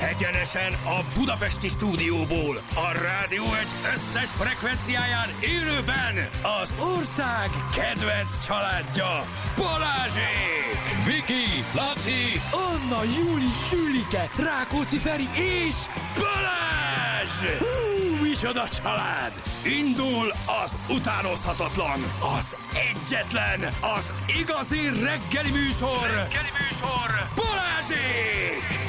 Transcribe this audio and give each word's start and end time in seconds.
egyenesen 0.00 0.72
a 0.72 0.98
Budapesti 1.18 1.68
stúdióból, 1.68 2.56
a 2.74 2.92
rádió 3.02 3.44
egy 3.44 3.92
összes 3.94 4.28
frekvenciáján 4.28 5.28
élőben 5.40 6.28
az 6.62 6.74
ország 6.78 7.50
kedvenc 7.74 8.46
családja 8.46 9.24
Balázsék! 9.56 10.76
Viki, 11.06 11.64
Laci, 11.74 12.40
Anna, 12.50 13.02
Júli, 13.02 13.50
Sülike, 13.68 14.30
Rákóczi 14.36 14.96
Feri 14.98 15.28
és 15.34 15.76
Balázs! 16.14 17.58
Hú, 17.58 18.22
micsoda 18.22 18.68
család! 18.68 19.32
Indul 19.64 20.32
az 20.64 20.76
utánozhatatlan, 20.88 22.00
az 22.38 22.56
egyetlen, 22.90 23.74
az 23.96 24.12
igazi 24.40 24.88
reggeli 25.04 25.50
műsor! 25.50 26.06
Reggeli 26.06 26.50
műsor! 26.60 27.28
Balázsék! 27.34 28.83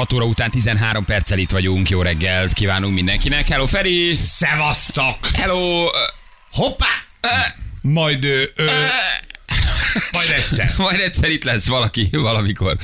6 0.00 0.12
óra 0.12 0.24
után 0.24 0.50
13 0.50 1.04
perccel 1.04 1.38
itt 1.38 1.50
vagyunk. 1.50 1.88
Jó 1.88 2.02
reggelt 2.02 2.52
kívánunk 2.52 2.94
mindenkinek. 2.94 3.48
Hello 3.48 3.66
Feri! 3.66 4.16
Szevasztok! 4.16 5.16
Hello! 5.34 5.84
ö, 5.84 5.88
Hoppá! 6.52 6.86
Majd 7.80 8.24
ö, 8.24 8.42
ö, 8.54 8.64
majd 10.12 10.30
egyszer. 10.30 10.72
Majd 10.78 11.00
egyszer 11.00 11.30
itt 11.30 11.44
lesz 11.44 11.66
valaki 11.66 12.08
valamikor. 12.12 12.76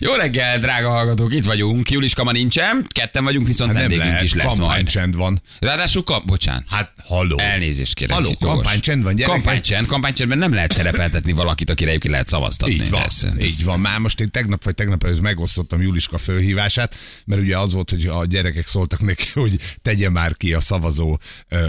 Jó 0.00 0.12
reggel, 0.14 0.58
drága 0.58 0.90
hallgatók, 0.90 1.34
itt 1.34 1.44
vagyunk. 1.44 1.90
Juliska 1.90 2.24
ma 2.24 2.32
nincsen, 2.32 2.84
ketten 2.88 3.24
vagyunk, 3.24 3.46
viszont 3.46 3.72
Hát 3.72 3.80
nem 3.80 3.88
vendégünk 3.98 4.22
is 4.22 4.34
lesz 4.34 4.44
majd. 4.46 4.58
kampánycsend 4.58 5.16
van. 5.16 5.42
Ráadásul, 5.58 6.02
kam- 6.02 6.26
bocsánat. 6.26 6.64
Hát 6.68 6.92
halló. 7.04 7.38
Elnézést 7.38 7.94
kérek. 7.94 8.14
Halló, 8.14 8.34
kampánycsend 8.40 9.02
van, 9.02 9.14
gyerekek. 9.14 9.42
Kampánycsend, 9.42 9.86
kampánycsendben 9.86 10.38
nem 10.38 10.52
lehet 10.54 10.72
szerepeltetni 10.72 11.32
valakit, 11.32 11.70
akire 11.70 11.88
egyébként 11.88 12.12
lehet 12.12 12.28
szavaztatni. 12.28 12.74
Így 12.74 12.90
van, 12.90 13.00
Persze. 13.00 13.32
így 13.40 13.64
van. 13.64 13.80
Már 13.80 13.98
most 13.98 14.20
én 14.20 14.30
tegnap 14.30 14.64
vagy 14.64 14.74
tegnap 14.74 15.04
előtt 15.04 15.20
megosztottam 15.20 15.82
Juliska 15.82 16.18
fölhívását, 16.18 16.94
mert 17.24 17.40
ugye 17.40 17.58
az 17.58 17.72
volt, 17.72 17.90
hogy 17.90 18.06
a 18.06 18.24
gyerekek 18.26 18.66
szóltak 18.66 19.00
neki, 19.00 19.24
hogy 19.34 19.56
tegye 19.82 20.10
már 20.10 20.36
ki 20.36 20.52
a 20.52 20.60
szavazó 20.60 21.18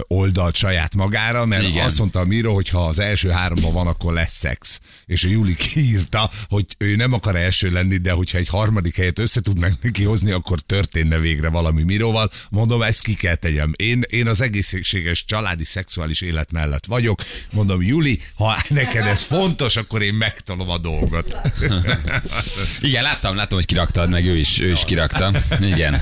oldalt 0.07 0.55
saját 0.55 0.95
magára, 0.95 1.45
mert. 1.45 1.63
Igen. 1.63 1.85
azt 1.85 1.97
mondta 1.97 2.19
a 2.19 2.25
Miro, 2.25 2.53
hogy 2.53 2.69
ha 2.69 2.87
az 2.87 2.99
első 2.99 3.29
háromban 3.29 3.73
van, 3.73 3.87
akkor 3.87 4.13
lesz 4.13 4.33
szex. 4.37 4.79
És 5.05 5.23
a 5.23 5.27
Juli 5.29 5.55
kiírta, 5.55 6.29
hogy 6.47 6.65
ő 6.77 6.95
nem 6.95 7.13
akar 7.13 7.35
első 7.35 7.71
lenni, 7.71 7.97
de 7.97 8.11
hogyha 8.17 8.37
egy 8.37 8.47
harmadik 8.47 8.95
helyet 8.95 9.19
össze 9.19 9.41
tudnánk 9.41 9.81
neki 9.81 10.03
hozni, 10.03 10.31
akkor 10.31 10.59
történne 10.59 11.19
végre 11.19 11.49
valami 11.49 11.83
Miroval. 11.83 12.29
Mondom, 12.49 12.81
ezt 12.81 13.01
ki 13.01 13.13
kell 13.13 13.35
tegyem. 13.35 13.73
Én, 13.75 14.01
én 14.09 14.27
az 14.27 14.41
egészséges 14.41 15.25
családi 15.25 15.63
szexuális 15.63 16.21
élet 16.21 16.51
mellett 16.51 16.85
vagyok. 16.85 17.21
Mondom, 17.51 17.81
Juli, 17.81 18.21
ha 18.35 18.63
neked 18.69 19.05
ez 19.05 19.21
fontos, 19.21 19.75
akkor 19.75 20.01
én 20.01 20.13
megtalom 20.13 20.69
a 20.69 20.77
dolgot. 20.77 21.35
Igen, 22.81 23.03
láttam, 23.03 23.35
láttam, 23.35 23.57
hogy 23.57 23.65
kiraktad, 23.65 24.09
meg 24.09 24.25
ő 24.25 24.37
is, 24.37 24.59
ő 24.59 24.71
is 24.71 24.83
kirakta. 24.85 25.31
Igen. 25.61 26.01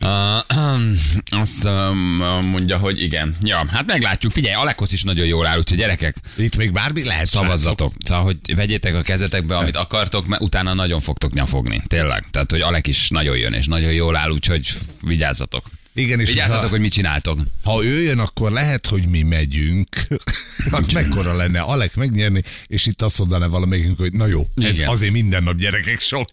Uh, 0.00 0.36
azt 1.30 1.64
uh, 1.64 1.94
mondja, 2.42 2.78
hogy 2.78 3.02
igen. 3.02 3.36
Ja, 3.42 3.64
hát 3.70 3.86
meglátjuk. 3.86 4.32
Figyelj, 4.32 4.54
Alekosz 4.54 4.92
is 4.92 5.02
nagyon 5.02 5.26
jól 5.26 5.46
áll, 5.46 5.58
úgyhogy 5.58 5.78
gyerekek, 5.78 6.16
Itt 6.36 6.56
még 6.56 6.72
bármi 6.72 7.04
lehet. 7.04 7.26
szavazzatok. 7.26 7.92
Szóval, 8.04 8.24
hogy 8.24 8.56
vegyétek 8.56 8.94
a 8.94 9.02
kezetekbe, 9.02 9.56
amit 9.56 9.76
akartok, 9.86 10.26
mert 10.26 10.42
utána 10.42 10.74
nagyon 10.74 11.00
fogtok 11.12 11.32
nyafogni. 11.32 11.82
Tényleg. 11.86 12.24
Tehát, 12.30 12.50
hogy 12.50 12.60
Alek 12.60 12.86
is 12.86 13.08
nagyon 13.08 13.36
jön, 13.36 13.52
és 13.52 13.66
nagyon 13.66 13.92
jól 13.92 14.16
áll, 14.16 14.30
úgyhogy 14.30 14.68
vigyázzatok. 15.02 15.64
Igen, 15.94 16.20
és 16.20 16.28
Vigyázzatok, 16.28 16.62
ha, 16.62 16.68
hogy 16.68 16.80
mit 16.80 16.92
csináltok. 16.92 17.38
ha 17.62 17.84
ő 17.84 18.02
jön, 18.02 18.18
akkor 18.18 18.52
lehet, 18.52 18.86
hogy 18.86 19.08
mi 19.08 19.22
megyünk. 19.22 19.88
az 20.70 20.86
mekkora 20.86 21.36
lenne 21.36 21.60
Alek 21.60 21.94
megnyerni, 21.94 22.42
és 22.66 22.86
itt 22.86 23.02
azt 23.02 23.18
mondaná 23.18 23.46
valamelyikünk, 23.46 23.98
hogy 23.98 24.12
na 24.12 24.26
jó, 24.26 24.46
ez 24.56 24.74
Igen. 24.74 24.88
azért 24.88 25.12
minden 25.12 25.42
nap 25.42 25.56
gyerekek 25.56 26.00
sok. 26.00 26.28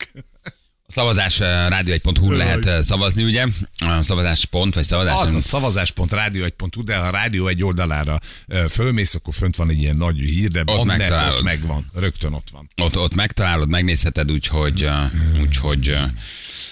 A 0.89 0.91
szavazás 0.91 1.39
uh, 1.39 1.47
rádió1.hu 1.47 2.31
lehet 2.31 2.65
uh, 2.65 2.79
szavazni, 2.79 3.23
ugye? 3.23 3.45
A 3.79 4.01
szavazás 4.01 4.45
pont, 4.45 4.73
vagy 4.73 4.83
szavazás. 4.83 5.21
Az 5.21 5.33
a 5.33 5.41
szavazás.rádió1.hu, 5.41 6.83
de 6.83 6.95
ha 6.97 7.05
a 7.05 7.09
rádió 7.09 7.47
egy 7.47 7.63
oldalára 7.63 8.19
ö, 8.47 8.65
fölmész, 8.69 9.15
akkor 9.15 9.33
fönt 9.33 9.55
van 9.55 9.69
egy 9.69 9.79
ilyen 9.79 9.95
nagy 9.95 10.17
hír, 10.17 10.49
de 10.49 10.63
ott, 10.65 10.85
megtalálod. 10.85 11.37
ott 11.37 11.43
megvan, 11.43 11.85
rögtön 11.93 12.33
ott 12.33 12.47
van. 12.51 12.69
Ott, 12.75 12.97
ott 12.97 13.15
megtalálod, 13.15 13.69
megnézheted, 13.69 14.31
úgyhogy, 14.31 14.89
úgyhogy 15.41 15.97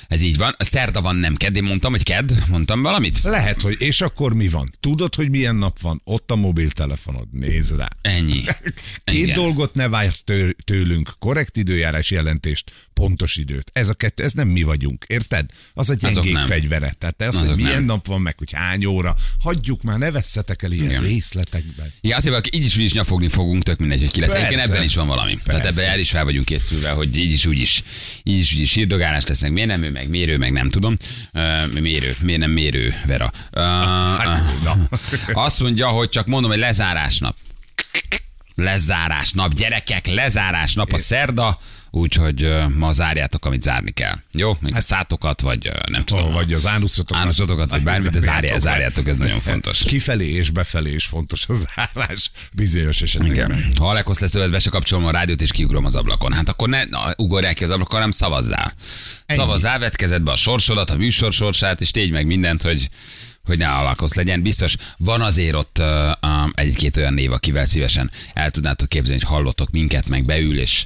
ez 0.07 0.22
így 0.22 0.38
van. 0.38 0.56
A 0.57 0.63
szerda 0.63 1.01
van, 1.01 1.16
nem 1.16 1.35
kedd. 1.35 1.56
Én 1.56 1.63
mondtam, 1.63 1.91
hogy 1.91 2.03
kedd. 2.03 2.31
Mondtam 2.50 2.81
valamit? 2.81 3.22
Lehet, 3.23 3.62
hogy 3.62 3.75
és 3.79 4.01
akkor 4.01 4.34
mi 4.34 4.47
van? 4.47 4.72
Tudod, 4.79 5.16
hogy 5.16 5.29
milyen 5.29 5.56
nap 5.56 5.79
van? 5.79 6.01
Ott 6.03 6.31
a 6.31 6.35
mobiltelefonod, 6.35 7.28
nézd 7.31 7.75
rá. 7.75 7.88
Ennyi. 8.01 8.44
Két 9.03 9.16
Igen. 9.23 9.35
dolgot 9.35 9.73
ne 9.75 9.88
várj 9.88 10.09
tő- 10.23 10.56
tőlünk, 10.63 11.09
korrekt 11.19 11.57
időjárás 11.57 12.12
jelentést, 12.12 12.72
pontos 12.94 13.35
időt. 13.35 13.69
Ez 13.73 13.90
a 13.90 13.94
kettő, 13.94 14.23
ez 14.23 14.34
nem 14.34 14.47
mi 14.47 14.63
vagyunk, 14.63 15.06
érted? 15.07 15.46
Az 15.73 15.90
a 15.90 15.94
gyengék 15.94 16.38
fegyvere. 16.38 16.96
Tehát 16.97 17.22
az, 17.22 17.35
Azok 17.35 17.47
hogy 17.47 17.57
milyen 17.57 17.72
nem. 17.73 17.84
nap 17.85 18.07
van, 18.07 18.22
meg 18.22 18.38
hogy 18.38 18.51
hány 18.51 18.85
óra, 18.85 19.16
hagyjuk 19.40 19.81
már, 19.81 19.97
ne 19.97 20.12
vesszetek 20.12 20.62
el 20.63 20.72
ilyen 20.72 20.90
Igen. 20.90 21.03
részletekben. 21.03 21.94
Igen, 22.01 22.17
azért 22.17 22.35
vagyok, 22.35 22.56
így 22.56 22.66
is 22.66 22.78
úgy 22.78 22.84
is 22.84 22.94
nyafogni 22.94 23.28
fogunk, 23.28 23.63
tök 23.63 23.79
mindegy, 23.79 24.00
hogy 24.00 24.12
ki 24.12 24.19
lesz. 24.19 24.34
Egyébként 24.34 24.62
ebben 24.62 24.84
is 24.84 24.96
van 24.96 25.07
valami. 25.07 25.38
Tehát 25.46 25.62
Persze. 25.62 25.67
ebben 25.81 25.91
el 25.94 26.00
is 26.00 26.09
fel 26.09 26.23
vagyunk 26.23 26.46
készülve, 26.46 26.90
hogy 26.90 27.17
így 27.17 27.31
is 27.31 27.46
úgy 27.46 27.59
is, 27.59 27.84
így 28.23 28.38
is 28.40 28.53
úgy 28.53 28.59
is 28.59 28.72
sírdogálás 28.72 29.25
lesznek. 29.25 29.51
Miért 29.51 29.69
nem 29.69 29.84
ő, 29.84 29.90
meg 29.97 30.09
mérő, 30.09 30.38
meg 30.38 30.52
nem 30.52 30.69
tudom. 30.69 30.96
Mérő, 31.72 32.16
miért 32.22 32.40
nem 32.40 32.52
mérő, 32.52 32.94
Vera. 33.06 33.31
Hát. 34.18 34.41
Azt 35.47 35.59
mondja, 35.59 35.88
hogy 35.88 36.09
csak 36.09 36.28
mondom, 36.28 36.52
hogy 36.52 36.59
lezárásnap. 36.59 37.35
Lezárásnap, 38.62 39.53
gyerekek, 39.53 40.07
lezárásnap 40.07 40.91
a 40.94 40.97
szerda, 40.97 41.59
úgyhogy 41.91 42.44
uh, 42.44 42.69
ma 42.73 42.91
zárjátok, 42.91 43.45
amit 43.45 43.63
zárni 43.63 43.91
kell. 43.91 44.16
Jó? 44.31 44.57
Még 44.59 44.75
a 44.75 44.81
szátokat, 44.81 45.41
vagy 45.41 45.68
uh, 45.68 45.90
nem 45.90 46.03
tudom. 46.03 46.31
Vagy 46.34 46.53
az 46.53 46.67
ánuszotokat. 46.67 47.23
Ánusotokat, 47.23 47.69
vagy 47.69 47.84
bármit, 47.84 48.12
de 48.12 48.19
zárjá, 48.19 48.35
Zárjátok 48.40 48.62
zárjátok, 48.62 49.07
ez 49.07 49.17
nagyon 49.17 49.35
le. 49.35 49.41
fontos. 49.41 49.84
Kifelé 49.84 50.28
és 50.28 50.50
befelé 50.50 50.94
is 50.94 51.06
fontos 51.06 51.46
az 51.47 51.67
zárás 51.75 52.31
bizonyos 52.53 53.01
esetekben. 53.01 53.51
Igen. 53.51 53.72
Ha 53.78 53.90
Alekosz 53.90 54.19
lesz 54.19 54.31
tőled, 54.31 54.51
be 54.51 54.59
se 54.59 54.69
kapcsolom 54.69 55.06
a 55.06 55.12
rádiót, 55.12 55.41
és 55.41 55.51
kiugrom 55.51 55.85
az 55.85 55.96
ablakon. 55.96 56.34
Hát 56.34 56.50
akkor 56.50 56.69
ne 56.69 56.84
na, 56.85 57.13
ugorjál 57.17 57.53
ki 57.53 57.63
az 57.63 57.69
ablakon, 57.69 57.94
hanem 57.96 58.12
szavazzál. 58.12 58.73
Ennyi. 59.25 59.40
Szavazzál, 59.40 59.79
vedd 59.79 59.96
kezedbe 59.96 60.31
a 60.31 60.35
sorsodat, 60.35 60.90
a 60.90 60.96
műsor 60.96 61.34
sorsát, 61.34 61.81
és 61.81 61.91
tégy 61.91 62.12
meg 62.12 62.25
mindent, 62.25 62.62
hogy 62.62 62.90
hogy 63.47 63.58
ne 63.58 63.68
alakosz 63.68 64.13
legyen. 64.13 64.41
Biztos 64.41 64.75
van 64.97 65.22
azért 65.22 65.56
ott 65.56 65.78
uh, 65.80 65.85
um, 66.31 66.52
egy-két 66.53 66.97
olyan 66.97 67.13
név, 67.13 67.31
akivel 67.31 67.66
szívesen 67.66 68.12
el 68.34 68.52
tudnátok 68.52 68.90
képzelni, 68.90 69.22
hogy 69.22 69.31
hallotok 69.31 69.72
minket, 69.72 70.09
meg 70.09 70.25
beül, 70.25 70.59
és 70.59 70.84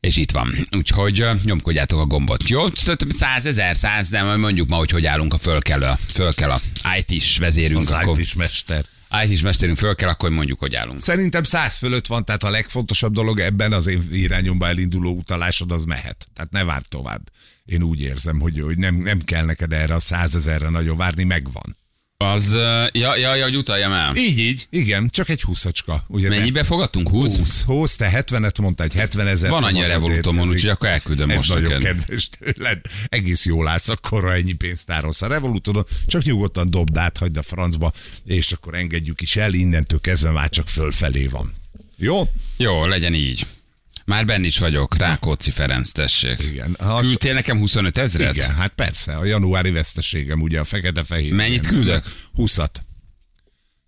és 0.00 0.16
itt 0.16 0.30
van. 0.30 0.54
Úgyhogy 0.76 1.22
uh, 1.22 1.42
nyomkodjátok 1.44 2.00
a 2.00 2.04
gombot. 2.04 2.48
Jó? 2.48 2.66
Százezer, 3.14 3.76
száz, 3.76 4.08
nem, 4.08 4.40
mondjuk 4.40 4.68
ma, 4.68 4.76
hogy 4.76 4.90
hogy 4.90 5.06
állunk 5.06 5.34
a 5.34 5.38
fölkel 5.38 5.82
a, 5.82 5.98
fölkel 6.12 6.50
a 6.50 6.60
IT-s 6.96 7.38
vezérünk. 7.38 7.80
Az 7.80 7.90
akkor, 7.90 8.18
IT-s 8.18 8.34
mester. 8.34 8.84
IT-s 9.24 9.42
mesterünk 9.42 9.78
fölkel, 9.78 10.08
akkor 10.08 10.30
mondjuk, 10.30 10.58
hogy 10.58 10.74
állunk. 10.74 11.00
Szerintem 11.00 11.42
száz 11.42 11.76
fölött 11.76 12.06
van, 12.06 12.24
tehát 12.24 12.42
a 12.42 12.50
legfontosabb 12.50 13.12
dolog 13.12 13.40
ebben 13.40 13.72
az 13.72 13.86
én 13.86 14.08
irányomba 14.12 14.66
elinduló 14.66 15.14
utalásod 15.16 15.70
az 15.70 15.84
mehet. 15.84 16.28
Tehát 16.34 16.52
ne 16.52 16.64
várd 16.64 16.88
tovább. 16.88 17.30
Én 17.64 17.82
úgy 17.82 18.00
érzem, 18.00 18.40
hogy, 18.40 18.60
hogy 18.60 18.78
nem, 18.78 18.94
nem 18.94 19.20
kell 19.20 19.44
neked 19.44 19.72
erre 19.72 19.94
a 19.94 20.00
százezerre 20.00 20.68
nagyon 20.68 20.96
várni, 20.96 21.24
megvan. 21.24 21.76
Az, 22.18 22.52
ja, 22.92 23.16
ja, 23.16 23.34
ja, 23.34 23.42
hogy 23.42 23.56
utaljam 23.56 23.92
el. 23.92 24.16
Így, 24.16 24.38
így. 24.38 24.66
Igen, 24.70 25.08
csak 25.08 25.28
egy 25.28 25.42
húszacska. 25.42 26.04
Ugye 26.08 26.28
Mennyibe 26.28 26.64
fogadtunk? 26.64 27.08
20? 27.08 27.38
20. 27.38 27.62
20, 27.62 27.96
te 27.96 28.24
70-et 28.30 28.60
mondta, 28.60 28.82
egy 28.82 28.94
70 28.94 29.26
ezer 29.26 29.50
Van 29.50 29.64
annyi 29.64 29.82
Revolutomon, 29.82 30.48
úgyhogy 30.48 30.70
akkor 30.70 30.88
elküldöm 30.88 31.30
Ez 31.30 31.36
most 31.36 31.48
nagyon 31.48 31.70
neked. 31.70 31.96
kedves 31.96 32.28
tőled. 32.28 32.80
Egész 33.08 33.44
jól 33.44 33.68
állsz 33.68 33.88
akkor, 33.88 34.22
ha 34.22 34.34
ennyi 34.34 34.52
pénzt 34.52 34.86
tárolsz 34.86 35.22
a 35.22 35.26
Revolutonon. 35.26 35.86
Csak 36.06 36.22
nyugodtan 36.22 36.70
dobd 36.70 36.96
át, 36.96 37.18
hagyd 37.18 37.36
a 37.36 37.42
francba, 37.42 37.92
és 38.24 38.52
akkor 38.52 38.74
engedjük 38.74 39.20
is 39.20 39.36
el, 39.36 39.52
innentől 39.52 40.00
kezdve 40.00 40.30
már 40.30 40.48
csak 40.48 40.68
fölfelé 40.68 41.26
van. 41.26 41.54
Jó? 41.96 42.28
Jó, 42.56 42.86
legyen 42.86 43.14
így. 43.14 43.46
Már 44.06 44.26
benn 44.26 44.44
is 44.44 44.58
vagyok. 44.58 44.96
Rákóczi 44.96 45.50
Ferenc, 45.50 45.90
tessék. 45.92 46.42
Igen. 46.42 46.76
Ha- 46.78 47.00
Küldtél 47.00 47.34
nekem 47.34 47.58
25 47.58 47.98
ezret? 47.98 48.34
Igen, 48.34 48.54
hát 48.54 48.72
persze, 48.74 49.16
a 49.16 49.24
januári 49.24 49.70
veszteségem, 49.70 50.40
ugye 50.40 50.60
a 50.60 50.64
fekete-fehér. 50.64 51.32
Mennyit 51.32 51.66
küldök? 51.66 52.04
20-at. 52.36 52.68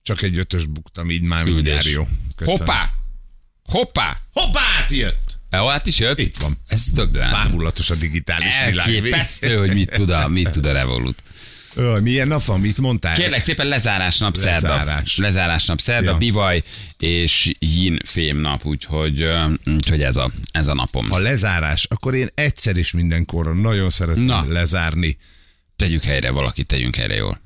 Csak 0.02 0.22
egy 0.22 0.38
ötös 0.38 0.64
buktam, 0.64 1.10
így 1.10 1.22
már 1.22 1.44
mindjárt 1.44 1.84
jó. 1.84 2.08
Köszönöm. 2.36 2.58
Hoppá! 2.58 2.90
Hoppá! 3.64 4.20
Hoppá, 4.32 4.60
átjött! 4.80 5.38
E, 5.50 5.56
hát 5.70 5.86
is 5.86 5.98
jött? 5.98 6.18
Itt 6.18 6.36
van. 6.36 6.58
Ez 6.66 6.84
többen. 6.94 7.30
Bámulatos 7.30 7.90
a 7.90 7.94
digitális 7.94 8.54
világ. 8.68 8.88
Elképesztő, 8.88 9.56
hogy 9.58 9.72
mit 9.74 9.90
tud 9.90 10.10
a, 10.10 10.28
mit 10.28 10.50
tud 10.50 10.66
a 10.66 10.72
Revolut. 10.72 11.22
Ö, 11.78 11.98
milyen 12.00 12.28
nap 12.28 12.44
van, 12.44 12.60
mit 12.60 12.78
mondtál? 12.78 13.14
Kérlek 13.14 13.40
szépen 13.42 13.66
lezárásnap 13.66 14.36
szerda. 14.36 14.68
Lezárás. 14.68 15.16
Lezárásnap 15.16 15.80
szerda, 15.80 16.10
Ja. 16.10 16.16
bivaj 16.16 16.62
és 16.96 17.52
yin 17.58 17.98
fém 18.06 18.36
nap, 18.40 18.64
úgyhogy, 18.64 19.28
úgyhogy 19.66 20.02
ez, 20.02 20.16
a, 20.16 20.30
ez 20.50 20.66
a 20.66 20.74
napom. 20.74 21.06
A 21.10 21.18
lezárás, 21.18 21.84
akkor 21.90 22.14
én 22.14 22.28
egyszer 22.34 22.76
is 22.76 22.92
mindenkorra 22.92 23.54
nagyon 23.54 23.90
szeretném 23.90 24.24
Na. 24.24 24.44
lezárni 24.48 25.16
Tegyük 25.76 26.04
helyre 26.04 26.30
valakit, 26.30 26.66
tegyünk 26.66 26.96
helyre 26.96 27.14
jól. 27.14 27.40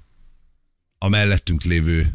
a 0.99 1.09
mellettünk 1.09 1.63
lévő 1.63 2.07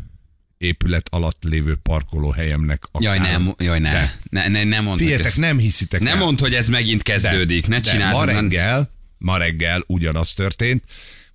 épület 0.57 1.09
alatt 1.11 1.43
lévő 1.43 1.75
parkolóhelyemnek 1.75 2.83
a 2.91 2.97
Jaj, 3.01 3.17
nem, 3.17 3.53
jaj, 3.57 3.79
ne. 3.79 3.91
De. 3.91 4.11
Ne, 4.29 4.47
ne, 4.47 4.63
ne 4.63 4.79
mondd, 4.79 4.97
Figyeljetek, 4.97 5.25
ez, 5.25 5.35
nem 5.35 5.57
hiszitek 5.57 6.01
ne 6.01 6.09
el. 6.09 6.15
mondd, 6.17 6.39
hogy 6.39 6.53
ez 6.53 6.67
megint 6.69 7.01
kezdődik. 7.03 7.67
Ne 7.67 7.79
De 7.79 7.91
csináld. 7.91 8.13
ma 8.13 8.25
nem- 8.25 8.35
reggel, 8.49 8.91
ma 9.17 9.37
reggel 9.37 9.83
ugyanaz 9.87 10.33
történt, 10.33 10.83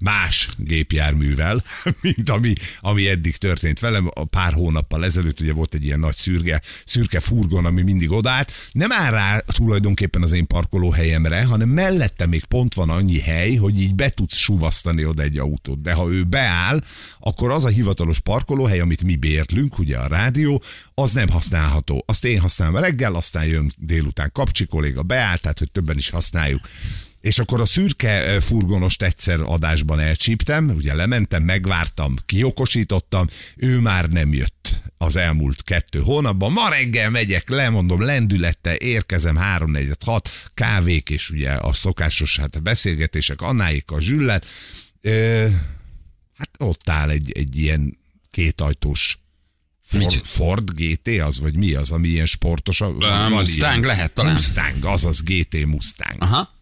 más 0.02 0.48
gépjárművel, 0.56 1.62
mint 2.00 2.30
ami, 2.30 2.52
ami 2.80 3.08
eddig 3.08 3.36
történt 3.36 3.80
velem. 3.80 4.08
A 4.14 4.24
pár 4.24 4.52
hónappal 4.52 5.04
ezelőtt 5.04 5.40
ugye 5.40 5.52
volt 5.52 5.74
egy 5.74 5.84
ilyen 5.84 6.00
nagy 6.00 6.16
szürge, 6.16 6.60
szürke 6.84 7.20
furgon, 7.20 7.64
ami 7.64 7.82
mindig 7.82 8.10
odállt. 8.10 8.52
Nem 8.72 8.92
áll 8.92 9.10
rá 9.10 9.38
tulajdonképpen 9.38 10.22
az 10.22 10.32
én 10.32 10.46
parkolóhelyemre, 10.46 11.44
hanem 11.44 11.68
mellette 11.68 12.26
még 12.26 12.44
pont 12.44 12.74
van 12.74 12.90
annyi 12.90 13.20
hely, 13.20 13.54
hogy 13.54 13.80
így 13.80 13.94
be 13.94 14.08
tudsz 14.10 14.36
suvasztani 14.36 15.04
oda 15.04 15.22
egy 15.22 15.38
autót. 15.38 15.82
De 15.82 15.92
ha 15.92 16.10
ő 16.10 16.24
beáll, 16.24 16.80
akkor 17.20 17.50
az 17.50 17.64
a 17.64 17.68
hivatalos 17.68 18.20
parkolóhely, 18.20 18.80
amit 18.80 19.02
mi 19.02 19.16
bérlünk, 19.16 19.78
ugye 19.78 19.98
a 19.98 20.06
rádió, 20.06 20.62
az 20.94 21.12
nem 21.12 21.28
használható. 21.28 22.04
Azt 22.06 22.24
én 22.24 22.40
használom 22.40 22.76
reggel, 22.76 23.14
aztán 23.14 23.44
jön 23.44 23.72
délután 23.76 24.30
kapcsi 24.32 24.66
kolléga 24.66 25.02
beáll, 25.02 25.38
tehát 25.38 25.58
hogy 25.58 25.70
többen 25.70 25.96
is 25.96 26.10
használjuk. 26.10 26.60
És 27.22 27.38
akkor 27.38 27.60
a 27.60 27.64
szürke 27.64 28.40
furgonost 28.40 29.02
egyszer 29.02 29.40
adásban 29.40 30.00
elcsíptem, 30.00 30.68
ugye 30.68 30.94
lementem, 30.94 31.42
megvártam, 31.42 32.16
kiokosítottam, 32.26 33.26
ő 33.56 33.78
már 33.78 34.08
nem 34.08 34.32
jött 34.32 34.74
az 34.98 35.16
elmúlt 35.16 35.62
kettő 35.62 36.00
hónapban. 36.00 36.52
Ma 36.52 36.68
reggel 36.68 37.10
megyek, 37.10 37.48
lemondom, 37.48 38.00
lendülettel 38.00 38.74
érkezem 38.74 39.36
3 39.36 39.70
4 39.70 39.92
6 40.04 40.28
kávék, 40.54 41.10
és 41.10 41.30
ugye 41.30 41.50
a 41.50 41.72
szokásos 41.72 42.38
hát 42.38 42.62
beszélgetések 42.62 43.40
Annáikkal, 43.40 44.00
Zsüllel. 44.00 44.40
Ö, 45.00 45.48
hát 46.34 46.50
ott 46.58 46.88
áll 46.88 47.10
egy, 47.10 47.32
egy 47.34 47.58
ilyen 47.58 47.98
kétajtós 48.30 49.18
Ford? 49.82 50.24
Ford 50.24 50.70
GT 50.74 51.08
az, 51.20 51.40
vagy 51.40 51.56
mi 51.56 51.72
az, 51.72 51.90
ami 51.90 52.08
ilyen 52.08 52.26
sportos? 52.26 52.78
van 53.30 53.30
Mustang 53.30 53.72
ilyen. 53.72 53.86
lehet 53.86 54.12
talán. 54.12 54.32
Mustang, 54.32 54.84
azaz 54.84 55.22
GT 55.22 55.66
Mustang. 55.66 56.22
Aha. 56.22 56.60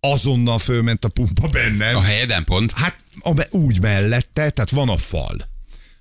Azonnal 0.00 0.58
fölment 0.58 1.04
a 1.04 1.08
pumpa 1.08 1.48
bennem. 1.48 1.96
A 1.96 2.00
helyeden 2.00 2.44
pont. 2.44 2.72
Hát 2.72 2.98
a 3.20 3.46
úgy 3.50 3.80
mellette, 3.80 4.50
tehát 4.50 4.70
van 4.70 4.88
a 4.88 4.96
fal. 4.96 5.48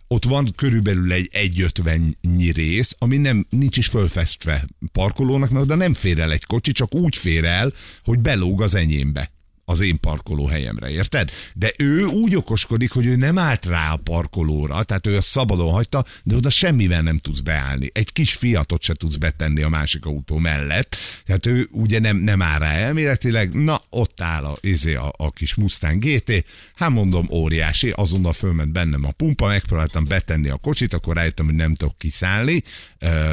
Ott 0.07 0.23
van 0.23 0.47
körülbelül 0.55 1.11
egy 1.11 1.29
1,50-nyi 1.31 2.51
rész, 2.55 2.95
ami 2.99 3.17
nem, 3.17 3.45
nincs 3.49 3.77
is 3.77 3.87
fölfestve 3.87 4.65
parkolónak, 4.91 5.65
de 5.65 5.75
nem 5.75 5.93
fér 5.93 6.19
el 6.19 6.31
egy 6.31 6.45
kocsi, 6.45 6.71
csak 6.71 6.95
úgy 6.95 7.15
fér 7.15 7.45
el, 7.45 7.73
hogy 8.03 8.19
belóg 8.19 8.61
az 8.61 8.75
enyémbe 8.75 9.31
az 9.69 9.79
én 9.79 9.99
parkolóhelyemre, 9.99 10.89
érted? 10.89 11.31
De 11.53 11.71
ő 11.77 12.05
úgy 12.05 12.35
okoskodik, 12.35 12.91
hogy 12.91 13.05
ő 13.05 13.15
nem 13.15 13.37
állt 13.37 13.65
rá 13.65 13.91
a 13.91 13.97
parkolóra, 13.97 14.83
tehát 14.83 15.07
ő 15.07 15.15
azt 15.15 15.27
szabadon 15.27 15.71
hagyta, 15.71 16.05
de 16.23 16.35
oda 16.35 16.49
semmivel 16.49 17.01
nem 17.01 17.17
tudsz 17.17 17.39
beállni. 17.39 17.89
Egy 17.93 18.11
kis 18.11 18.33
fiatot 18.33 18.81
se 18.81 18.93
tudsz 18.93 19.15
betenni 19.15 19.61
a 19.61 19.69
másik 19.69 20.05
autó 20.05 20.37
mellett, 20.37 20.95
tehát 21.25 21.45
ő 21.45 21.67
ugye 21.71 21.99
nem, 21.99 22.17
nem 22.17 22.41
áll 22.41 22.59
rá 22.59 22.71
elméletileg, 22.71 23.53
na 23.53 23.81
ott 23.89 24.21
áll 24.21 24.43
a, 24.43 24.57
izé 24.61 24.93
a, 24.93 25.13
a 25.17 25.31
kis 25.31 25.55
Mustang 25.55 26.03
GT, 26.03 26.45
hát 26.75 26.89
mondom 26.89 27.27
óriási, 27.31 27.89
azonnal 27.89 28.33
fölment 28.33 28.71
bennem 28.71 29.05
a 29.05 29.11
pumpa, 29.11 29.47
megpróbáltam 29.47 30.05
betenni 30.07 30.49
a 30.49 30.57
kocsit, 30.57 30.93
akkor 30.93 31.15
rájöttem, 31.15 31.45
hogy 31.45 31.55
nem 31.55 31.75
tudok 31.75 31.97
kiszállni, 31.97 32.63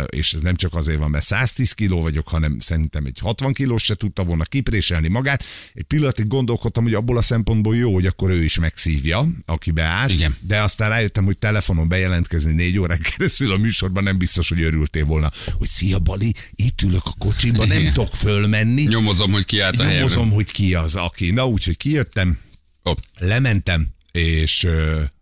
és 0.07 0.33
ez 0.33 0.41
nem 0.41 0.57
csak 0.57 0.75
azért 0.75 0.99
van, 0.99 1.11
mert 1.11 1.25
110 1.25 1.73
kiló 1.73 2.01
vagyok, 2.01 2.29
hanem 2.29 2.59
szerintem 2.59 3.05
egy 3.05 3.19
60 3.21 3.53
kilós 3.53 3.83
se 3.83 3.95
tudta 3.95 4.25
volna 4.25 4.45
kipréselni 4.45 5.09
magát. 5.09 5.45
Egy 5.75 5.85
pillanatig 5.85 6.25
gondolkodtam, 6.29 6.85
hogy 6.85 6.95
abból 6.95 7.17
a 7.17 7.23
szempontból 7.23 7.77
jó, 7.77 7.95
hogy 7.95 8.07
akkor 8.07 8.31
ő 8.31 8.45
is 8.45 8.59
megszívja, 8.59 9.29
aki 9.45 9.71
beáll. 9.71 10.11
Igen. 10.11 10.35
De 10.41 10.63
aztán 10.63 10.89
rájöttem, 10.89 11.25
hogy 11.25 11.39
telefonon 11.39 11.89
bejelentkezni 11.89 12.53
négy 12.53 12.79
órán 12.79 13.01
keresztül 13.01 13.53
a 13.53 13.57
műsorban 13.57 14.03
nem 14.03 14.19
biztos, 14.19 14.49
hogy 14.49 14.63
örültél 14.63 15.05
volna, 15.05 15.31
hogy 15.59 15.69
szia 15.69 15.99
Bali, 15.99 16.35
itt 16.55 16.83
ülök 16.83 17.05
a 17.05 17.15
kocsiba, 17.19 17.67
nem 17.67 17.81
Igen. 17.81 17.93
tudok 17.93 18.15
fölmenni. 18.15 18.83
Nyomozom, 18.83 19.33
hogy 19.33 19.45
ki 19.45 19.61
állt 19.61 19.79
a. 19.81 19.93
Nyomozom, 19.93 20.31
hogy 20.31 20.51
ki 20.51 20.75
az, 20.75 20.95
aki. 20.97 21.31
Na, 21.31 21.49
úgyhogy 21.49 21.77
kijöttem, 21.77 22.39
Hopp, 22.83 22.99
lementem, 23.19 23.87
és 24.13 24.67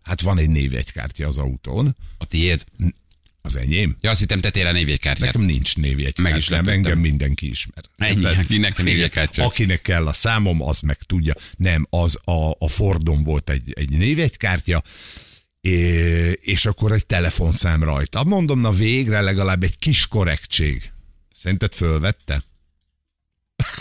hát 0.02 0.20
van 0.20 0.38
egy 0.38 0.50
névjegykártya 0.50 1.26
az 1.26 1.38
autón, 1.38 1.96
a 2.18 2.24
tiéd. 2.24 2.64
Az 3.44 3.56
enyém. 3.56 3.96
Ja, 4.00 4.10
azt 4.10 4.20
hittem 4.20 4.40
tettél 4.40 4.66
a 4.66 4.72
névjegykártyát. 4.72 5.32
Nekem 5.32 5.46
nincs 5.46 5.76
névjegykártya, 5.76 6.22
Meg 6.22 6.36
is 6.36 6.48
nem, 6.48 6.68
engem 6.68 6.98
mindenki 6.98 7.48
ismer. 7.50 7.84
Ennyi, 7.96 8.20
Tehát- 8.20 8.36
hát 8.36 8.48
mindenki 8.48 8.82
névjegykártya. 8.82 9.44
Akinek 9.44 9.82
kell 9.82 10.06
a 10.06 10.12
számom, 10.12 10.62
az 10.62 10.80
meg 10.80 10.96
tudja. 10.98 11.34
Nem, 11.56 11.86
az 11.90 12.18
a, 12.24 12.50
a 12.58 12.68
Fordon 12.68 13.22
volt 13.22 13.50
egy, 13.50 13.72
egy 13.76 13.90
névjegykártya, 13.90 14.82
és 16.40 16.66
akkor 16.66 16.92
egy 16.92 17.06
telefonszám 17.06 17.82
rajta. 17.82 18.24
Mondom, 18.24 18.60
na 18.60 18.72
végre 18.72 19.20
legalább 19.20 19.62
egy 19.62 19.78
kis 19.78 20.06
korrektség. 20.06 20.90
Szerinted 21.34 21.74
fölvette? 21.74 22.44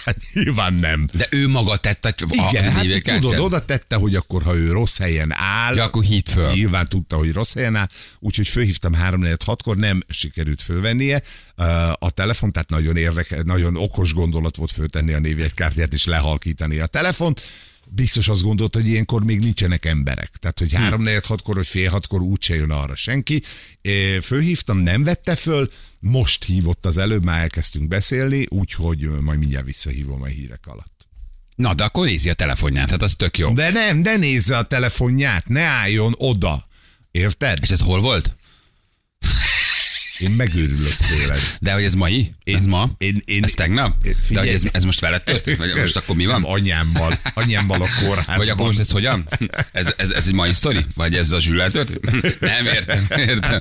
Hát 0.06 0.18
nyilván 0.34 0.74
nem. 0.74 1.08
De 1.14 1.28
ő 1.32 1.48
maga 1.48 1.78
tette 1.78 2.14
a 2.18 2.50
Igen, 2.50 2.72
hát 2.72 3.04
tudod, 3.04 3.40
oda 3.40 3.66
tette, 3.66 3.96
hogy 3.96 4.16
akkor, 4.16 4.44
ha 4.44 4.56
ő 4.56 4.72
rossz 4.72 4.98
helyen 4.98 5.34
áll, 5.34 5.76
Ja, 5.76 5.84
akkor 5.84 6.04
hívd 6.04 6.30
föl. 6.30 6.52
Nyilván 6.52 6.88
tudta, 6.88 7.16
hogy 7.16 7.32
rossz 7.32 7.54
helyen 7.54 7.76
áll, 7.76 7.88
úgyhogy 8.20 8.48
fölhívtam 8.48 8.94
3 8.94 9.26
6 9.46 9.62
kor 9.62 9.78
nem 9.78 10.04
sikerült 10.10 10.62
fölvennie 10.62 11.22
uh, 11.58 11.92
a 11.92 12.12
telefon, 12.14 12.52
tehát 12.52 12.70
nagyon 12.70 12.98
érdekes, 12.98 13.40
nagyon 13.44 13.78
okos 13.78 14.14
gondolat 14.14 14.56
volt 14.56 14.72
föltenni 14.72 15.14
a 15.14 15.20
névjegykártyát 15.20 15.94
és 15.94 16.06
lehalkítani 16.06 16.80
a 16.80 16.86
telefont. 16.86 17.42
Biztos 17.96 18.28
azt 18.28 18.42
gondolt, 18.42 18.76
hogy 18.76 18.88
ilyenkor 18.88 19.24
még 19.24 19.40
nincsenek 19.40 19.86
emberek. 19.86 20.30
Tehát, 20.30 20.60
hogy 20.60 20.74
3 20.74 21.02
4 21.02 21.26
6 21.26 21.42
kor 21.42 21.56
vagy 21.56 21.68
fél 21.68 21.90
hatkor 21.90 22.22
úgyse 22.22 22.56
jön 22.56 22.72
arra 22.72 22.96
senki. 22.96 23.42
É, 23.82 24.20
Fölhívtam, 24.20 24.78
nem 24.78 25.04
vette 25.04 25.36
föl, 25.36 25.72
most 26.00 26.44
hívott 26.44 26.86
az 26.86 26.98
előbb, 26.98 27.24
már 27.24 27.42
elkezdtünk 27.42 27.88
beszélni, 27.88 28.46
úgyhogy 28.50 29.10
majd 29.22 29.40
mindjárt 29.40 29.66
visszahívom 29.66 30.22
a 30.22 30.26
hírek 30.26 30.68
alatt. 30.68 31.08
Na, 31.56 31.74
de 31.74 31.84
akkor 31.84 32.06
nézi 32.06 32.30
a 32.30 32.34
telefonját, 32.34 32.90
hát 32.90 33.02
az 33.02 33.16
tök 33.16 33.38
jó. 33.38 33.52
De 33.52 33.72
nem, 33.72 34.02
de 34.02 34.18
nézze 34.18 34.58
a 34.58 34.64
telefonját, 34.64 35.48
ne 35.48 35.62
álljon 35.62 36.16
oda. 36.18 36.68
Érted? 37.12 37.58
És 37.62 37.70
ez 37.70 37.82
hol 37.82 38.02
volt? 38.02 38.36
Én 40.20 40.32
megőrülök 40.32 40.96
tőled. 40.96 41.40
De 41.62 41.74
hogy 41.74 41.84
ez 41.84 41.94
mai? 41.94 42.32
Én- 42.44 42.56
ez 42.56 42.66
ma? 42.66 42.90
én- 42.98 43.22
én- 43.26 43.44
ez 43.44 43.52
tegnap? 43.52 44.06
én- 44.06 44.12
De 44.12 44.18
figyelj- 44.22 44.46
hogy 44.48 44.56
ez, 44.56 44.64
ez 44.72 44.84
most 44.84 45.00
veled 45.00 45.24
történt? 45.24 45.58
Vagy 45.58 45.74
most 45.76 45.96
akkor 45.96 46.16
mi 46.16 46.26
van? 46.26 46.42
Nem, 46.42 46.52
anyámmal. 46.52 47.20
Anyámmal 47.34 47.82
a 47.82 47.88
kórházban. 48.02 48.38
Vagy 48.38 48.50
akkor 48.50 48.66
most 48.66 48.80
ez 48.80 48.90
hogyan? 48.92 49.28
Ez, 49.72 49.94
ez, 49.98 50.10
ez 50.10 50.28
egy 50.28 50.34
mai 50.34 50.52
sztori? 50.54 50.86
Vagy 50.96 51.16
ez 51.16 51.32
a 51.32 51.40
zsüllel 51.40 51.72
történt? 51.72 52.40
Nem, 52.40 52.66
értem, 52.66 53.06
értem. 53.18 53.60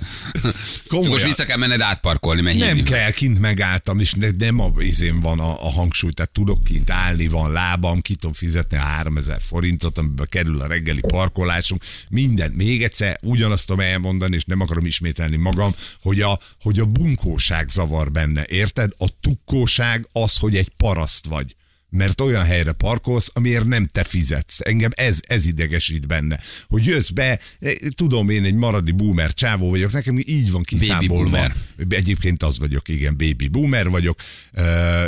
Komolyan. 0.89 1.11
Most 1.13 1.25
vissza 1.25 1.45
kell 1.45 1.57
menned 1.57 1.81
átparkolni, 1.81 2.43
mert 2.43 2.59
Nem 2.59 2.83
kell, 2.83 3.11
kint 3.11 3.39
megálltam, 3.41 4.01
és 4.01 4.13
ne, 4.13 4.29
nem 4.39 4.61
a 4.61 4.73
izén 4.79 5.21
van 5.21 5.39
a, 5.41 5.65
a 5.67 5.71
hangsúly, 5.71 6.13
tehát 6.13 6.31
tudok 6.31 6.65
kint 6.65 6.91
állni, 6.91 7.27
van 7.29 7.53
lábam, 7.53 8.01
ki 8.01 8.15
tudom 8.15 8.33
fizetni 8.33 8.77
a 8.77 8.81
3000 8.81 9.41
forintot, 9.43 9.99
amiben 9.99 10.27
kerül 10.31 10.61
a 10.61 10.67
reggeli 10.67 11.01
parkolásunk, 11.07 11.83
minden. 12.09 12.51
Még 12.51 12.83
egyszer 12.83 13.19
ugyanazt 13.23 13.67
tudom 13.67 13.81
elmondani, 13.85 14.35
és 14.37 14.45
nem 14.45 14.61
akarom 14.61 14.85
ismételni 14.87 15.37
magam, 15.37 15.75
hogy 16.03 16.21
a, 16.21 16.41
hogy 16.61 16.79
a 16.79 16.87
bunkóság 16.87 17.69
zavar 17.69 18.11
benne, 18.11 18.45
érted? 18.49 18.93
A 18.99 19.21
tukkóság 19.21 20.09
az, 20.13 20.37
hogy 20.37 20.57
egy 20.57 20.69
paraszt 20.77 21.27
vagy 21.27 21.57
mert 21.93 22.21
olyan 22.21 22.45
helyre 22.45 22.73
parkolsz, 22.73 23.31
amiért 23.35 23.65
nem 23.65 23.87
te 23.87 24.05
fizetsz. 24.05 24.59
Engem 24.61 24.91
ez, 24.95 25.21
ez 25.27 25.47
idegesít 25.47 26.07
benne. 26.07 26.41
Hogy 26.69 26.85
jössz 26.85 27.09
be, 27.09 27.39
eh, 27.61 27.73
tudom 27.95 28.31
én 28.31 28.45
egy 28.45 28.55
maradi 28.55 28.91
boomer 28.91 29.35
csávó 29.35 29.71
vagyok, 29.71 29.93
nekem 29.93 30.19
így 30.19 30.51
van 30.51 30.63
kiszámolva. 30.63 31.15
boomer. 31.15 31.53
Egyébként 31.89 32.43
az 32.43 32.59
vagyok, 32.59 32.89
igen, 32.89 33.17
baby 33.17 33.49
boomer 33.49 33.89
vagyok. 33.89 34.21
Uh, 34.53 35.05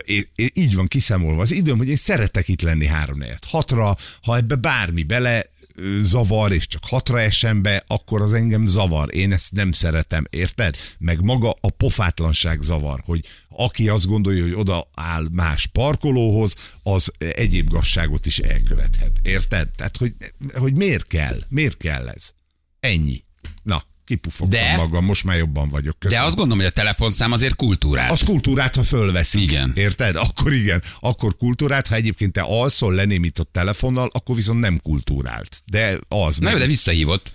így 0.55 0.75
van 0.75 0.87
kiszámolva 0.87 1.43
az 1.43 1.53
időm, 1.53 1.76
hogy 1.76 1.88
én 1.88 1.97
szeretek 1.97 2.49
itt 2.49 2.62
lenni 2.62 2.87
3 2.87 3.25
hatra, 3.47 3.97
ha 4.23 4.37
ebbe 4.37 4.55
bármi 4.55 5.03
bele 5.03 5.47
zavar, 6.00 6.52
és 6.52 6.66
csak 6.66 6.85
hatra 6.87 7.21
esem 7.21 7.62
be, 7.62 7.85
akkor 7.87 8.23
az 8.23 8.33
engem 8.33 8.66
zavar. 8.66 9.14
Én 9.14 9.33
ezt 9.33 9.52
nem 9.52 9.73
szeretem, 9.73 10.26
érted? 10.31 10.76
Meg 10.99 11.25
maga 11.25 11.57
a 11.61 11.71
pofátlanság 11.71 12.62
zavar, 12.62 13.00
hogy 13.04 13.25
aki 13.49 13.88
azt 13.88 14.07
gondolja, 14.07 14.43
hogy 14.43 14.54
oda 14.54 14.88
áll 14.95 15.26
más 15.33 15.66
parkolóhoz, 15.66 16.54
az 16.83 17.12
egyéb 17.19 17.69
gazságot 17.69 18.26
is 18.26 18.38
elkövethet. 18.38 19.21
Érted? 19.23 19.69
Tehát, 19.76 19.97
hogy, 19.97 20.14
hogy 20.54 20.75
miért 20.75 21.07
kell? 21.07 21.38
Miért 21.49 21.76
kell 21.76 22.09
ez? 22.09 22.31
Ennyi. 22.81 23.25
Na, 23.62 23.85
kipufogtam 24.05 24.61
De- 24.61 24.77
magam, 24.77 25.05
most 25.05 25.25
már 25.25 25.37
jobban 25.37 25.69
vagyok. 25.69 25.93
De 25.99 25.99
Köszönöm. 26.07 26.25
azt 26.27 26.37
gondolom, 26.37 26.59
hogy 26.59 26.71
a 26.73 26.75
telefonszám 26.75 27.33
azért 27.33 27.55
kultúrát. 27.55 28.11
Az 28.11 28.23
kultúrát, 28.23 28.75
ha 28.75 28.83
fölveszik. 28.83 29.41
Igen. 29.43 29.73
Érted? 29.75 30.17
Akkor 30.17 30.53
igen. 30.53 30.83
Akkor 31.01 31.37
kultúrát, 31.37 31.87
ha 31.87 31.95
egyébként 31.95 32.33
te 32.33 32.41
alszol 32.41 32.95
lenémított 32.95 33.53
telefonnal, 33.53 34.11
akkor 34.13 34.35
viszont 34.37 34.61
nem 34.61 34.79
kultúrált. 34.83 35.63
De 35.65 35.99
az 36.09 36.37
Na 36.39 36.51
meg 36.51 36.59
de 36.59 36.67
visszahívott. 36.67 37.33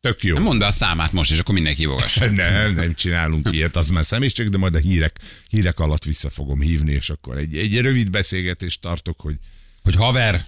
tök 0.00 0.22
jó. 0.22 0.38
Mondd 0.38 0.58
be 0.58 0.66
a 0.66 0.70
számát 0.72 1.12
most, 1.12 1.30
és 1.32 1.38
akkor 1.38 1.54
mindenki 1.54 1.80
hívogassa. 1.80 2.30
Nem, 2.30 2.74
nem 2.74 2.94
csinálunk 2.94 3.48
ilyet, 3.52 3.76
az 3.76 3.88
már 3.88 4.04
személyiség, 4.04 4.48
de 4.48 4.58
majd 4.58 4.74
a 4.74 4.78
hírek, 4.78 5.16
hírek 5.48 5.78
alatt 5.78 6.04
vissza 6.04 6.30
fogom 6.30 6.60
hívni, 6.60 6.92
és 6.92 7.10
akkor 7.10 7.36
egy, 7.36 7.56
egy 7.56 7.80
rövid 7.80 8.10
beszélgetést 8.10 8.80
tartok, 8.80 9.20
hogy 9.20 9.34
Hogy 9.82 9.94
haver, 9.96 10.44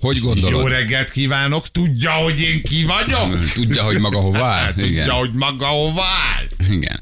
Hogy 0.00 0.16
Jó 0.16 0.22
gondolod? 0.26 0.68
reggelt 0.68 1.10
kívánok, 1.10 1.68
tudja, 1.68 2.10
hogy 2.10 2.40
én 2.40 2.62
ki 2.62 2.84
vagyok? 2.84 3.50
Tudja, 3.52 3.82
hogy 3.82 3.98
maga 3.98 4.18
hova 4.20 4.44
áll? 4.44 4.72
Tudja, 4.72 4.86
Igen. 4.88 5.10
hogy 5.10 5.30
maga 5.34 5.66
hova 5.66 6.02
áll? 6.02 6.46
Igen. 6.70 7.00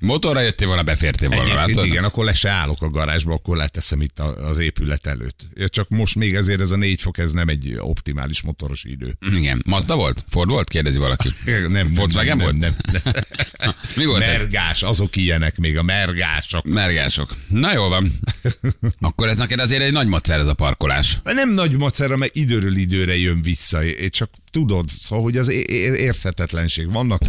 Motorra 0.00 0.40
jöttél 0.40 0.66
volna, 0.66 0.82
befértél 0.82 1.28
volna, 1.28 1.44
Egyébként 1.44 1.74
látod? 1.74 1.86
igen, 1.90 2.04
akkor 2.04 2.24
le 2.24 2.34
se 2.34 2.50
állok 2.50 2.82
a 2.82 2.88
garázsba, 2.88 3.32
akkor 3.32 3.56
leteszem 3.56 4.00
itt 4.00 4.18
az 4.18 4.58
épület 4.58 5.06
előtt. 5.06 5.46
Csak 5.66 5.88
most 5.88 6.14
még 6.14 6.34
ezért 6.34 6.60
ez 6.60 6.70
a 6.70 6.76
négy 6.76 7.00
fok, 7.00 7.18
ez 7.18 7.32
nem 7.32 7.48
egy 7.48 7.76
optimális 7.78 8.42
motoros 8.42 8.84
idő. 8.84 9.14
Igen. 9.34 9.62
Mazda 9.66 9.96
volt? 9.96 10.24
Ford 10.28 10.50
volt? 10.50 10.68
Kérdezi 10.68 10.98
valaki. 10.98 11.28
Nem, 11.44 11.70
nem, 11.70 11.94
Volkswagen 11.94 12.36
nem, 12.36 12.46
volt? 12.46 12.58
Nem, 12.58 12.74
nem, 12.92 13.12
nem. 13.58 13.74
Mi 13.96 14.04
volt 14.04 14.22
ez? 14.22 14.28
Mergás, 14.28 14.82
azok 14.82 15.16
ilyenek 15.16 15.56
még, 15.56 15.78
a 15.78 15.82
mergások. 15.82 16.64
Mergások. 16.64 17.34
Na 17.48 17.72
jól 17.72 17.88
van. 17.88 18.10
Akkor 19.00 19.28
ez 19.28 19.36
neked 19.36 19.58
azért 19.58 19.82
egy 19.82 19.92
nagy 19.92 20.06
macer 20.06 20.38
ez 20.38 20.46
a 20.46 20.54
parkolás. 20.54 21.18
Nem 21.24 21.50
nagy 21.50 21.76
macera, 21.78 22.16
mert 22.16 22.36
időről 22.36 22.76
időre 22.76 23.16
jön 23.16 23.42
vissza. 23.42 23.84
É- 23.84 24.12
Csak 24.12 24.30
tudod, 24.50 24.88
szóval, 24.88 25.24
hogy 25.24 25.36
az 25.36 25.48
érthetetlenség. 25.48 26.92
Vannak 26.92 27.22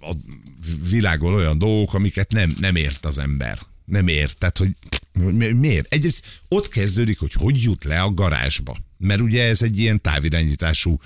a 0.00 0.14
világon 0.90 1.34
olyan 1.34 1.58
dolgok, 1.58 1.94
amiket 1.94 2.32
nem, 2.32 2.56
nem 2.60 2.76
ért 2.76 3.06
az 3.06 3.18
ember. 3.18 3.58
Nem 3.84 4.08
ért. 4.08 4.38
Tehát, 4.38 4.58
hogy 4.58 4.68
mi- 5.12 5.52
miért? 5.52 5.92
Egyrészt 5.92 6.42
ott 6.48 6.68
kezdődik, 6.68 7.18
hogy 7.18 7.32
hogy 7.32 7.62
jut 7.62 7.84
le 7.84 8.00
a 8.00 8.10
garázsba. 8.14 8.76
Mert 8.98 9.20
ugye 9.20 9.44
ez 9.44 9.62
egy 9.62 9.78
ilyen 9.78 10.00
távirányítású 10.00 11.00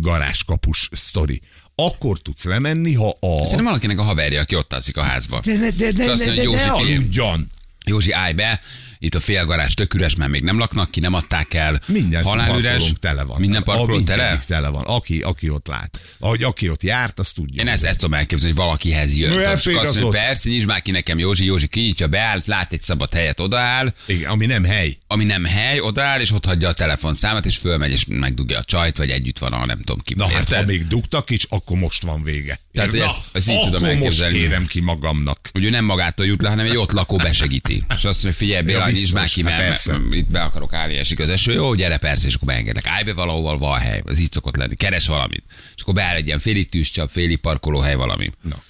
garázskapus 0.00 0.88
sztori. 0.92 1.40
Akkor 1.74 2.18
tudsz 2.18 2.44
lemenni, 2.44 2.92
ha 2.92 3.08
a... 3.20 3.36
Szerintem 3.42 3.64
valakinek 3.64 3.98
a 3.98 4.02
haverja, 4.02 4.40
aki 4.40 4.56
ott 4.56 4.72
alszik 4.72 4.96
a 4.96 5.02
házba. 5.02 5.40
De, 5.44 5.56
de, 5.56 5.70
de, 5.70 5.92
de, 5.92 6.10
Azt 6.10 6.24
de, 6.24 6.32
mondja, 6.32 6.34
de, 6.34 6.34
de, 6.34 6.42
Józsi, 6.42 6.80
figyelj. 6.80 6.94
aludjon! 6.94 7.50
Józsi, 7.86 8.12
állj 8.12 8.32
be, 8.32 8.60
itt 9.04 9.14
a 9.14 9.20
félgarázs 9.20 9.72
tök 9.74 9.94
üres, 9.94 10.14
mert 10.16 10.30
még 10.30 10.42
nem 10.42 10.58
laknak 10.58 10.90
ki, 10.90 11.00
nem 11.00 11.14
adták 11.14 11.54
el. 11.54 11.80
Minden 11.86 12.22
Halálüres. 12.24 12.92
tele 13.00 13.22
van. 13.22 13.40
Minden 13.40 13.62
parkoló 13.62 13.96
A- 13.98 14.02
tele? 14.02 14.40
tele 14.46 14.68
van. 14.68 14.82
Aki, 14.84 15.20
aki 15.20 15.48
ott 15.48 15.66
lát. 15.66 16.00
Ahogy 16.18 16.42
aki 16.42 16.68
ott 16.68 16.82
járt, 16.82 17.18
azt 17.18 17.34
tudja. 17.34 17.62
Én 17.62 17.68
ezt, 17.68 17.84
ezt 17.84 17.98
tudom 18.00 18.14
elképzelni, 18.14 18.54
hogy 18.54 18.64
valakihez 18.64 19.16
jön. 19.16 19.30
No, 19.38 19.44
azt 19.50 19.66
mondja, 19.66 20.08
persze, 20.08 20.48
nyisd 20.48 20.66
már 20.66 20.82
ki 20.82 20.90
nekem 20.90 21.18
Józsi, 21.18 21.44
Józsi 21.44 21.66
kinyitja, 21.66 22.06
beáll, 22.08 22.40
lát 22.44 22.72
egy 22.72 22.82
szabad 22.82 23.14
helyet, 23.14 23.40
odaáll, 23.40 23.94
Igen, 24.06 24.30
ami 24.30 24.46
nem 24.46 24.64
hely. 24.64 24.96
ami 25.06 25.24
nem 25.24 25.44
hely, 25.44 25.80
odaáll, 25.80 26.20
és 26.20 26.30
ott 26.32 26.44
hagyja 26.44 26.68
a 26.68 26.72
telefonszámát, 26.72 27.46
és 27.46 27.56
fölmegy, 27.56 27.90
és 27.90 28.04
megdugja 28.08 28.58
a 28.58 28.64
csajt, 28.64 28.96
vagy 28.96 29.10
együtt 29.10 29.38
van, 29.38 29.52
a 29.52 29.66
nem 29.66 29.78
tudom 29.78 29.98
ki. 30.04 30.14
Na 30.14 30.28
hát, 30.28 30.52
ha 30.54 30.62
még 30.64 30.86
dugtak 30.86 31.30
is, 31.30 31.44
akkor 31.48 31.78
most 31.78 32.02
van 32.02 32.22
vége. 32.22 32.60
Tehát, 32.72 32.90
hogy 32.90 33.00
ezt- 33.00 33.20
ezt 33.32 33.48
így 33.48 33.60
tudom 33.64 33.82
most 33.82 33.92
elképzelni. 33.94 34.38
kérem 34.38 34.66
ki 34.66 34.80
magamnak. 34.80 35.48
hogy 35.52 35.64
ő 35.64 35.70
nem 35.70 35.84
magától 35.84 36.26
jut 36.26 36.42
le, 36.42 36.48
hanem 36.48 36.66
egy 36.66 36.76
ott 36.76 36.92
lakó 36.92 37.16
besegíti. 37.16 37.84
És 37.96 38.04
azt 38.04 38.22
mondja, 38.22 38.40
figyelj, 38.40 38.62
Béla, 38.62 38.88
Nyisd 38.92 39.12
biztos, 39.12 39.20
már 39.20 39.28
ki, 39.28 39.42
mert, 39.42 39.90
itt 40.10 40.30
be 40.30 40.42
akarok 40.42 40.72
állni, 40.72 40.96
esik 40.96 41.18
az 41.18 41.28
eső. 41.28 41.52
Jó, 41.52 41.74
gyere, 41.74 41.96
persze, 41.96 42.26
és 42.26 42.34
akkor 42.34 42.48
beengedek. 42.48 42.86
Állj 42.86 43.02
be 43.02 43.12
valahol, 43.12 43.58
van 43.58 43.78
hely. 43.78 44.02
Az 44.04 44.18
így 44.18 44.32
szokott 44.32 44.56
lenni. 44.56 44.74
Keres 44.74 45.06
valamit. 45.06 45.44
És 45.76 45.82
akkor 45.82 45.94
beáll 45.94 46.16
egy 46.16 46.26
ilyen 46.26 46.38
félig 46.38 46.68
tűzcsap, 46.68 47.10
félig 47.10 47.36
parkolóhely 47.38 47.94
valami. 47.94 48.32
Na, 48.42 48.62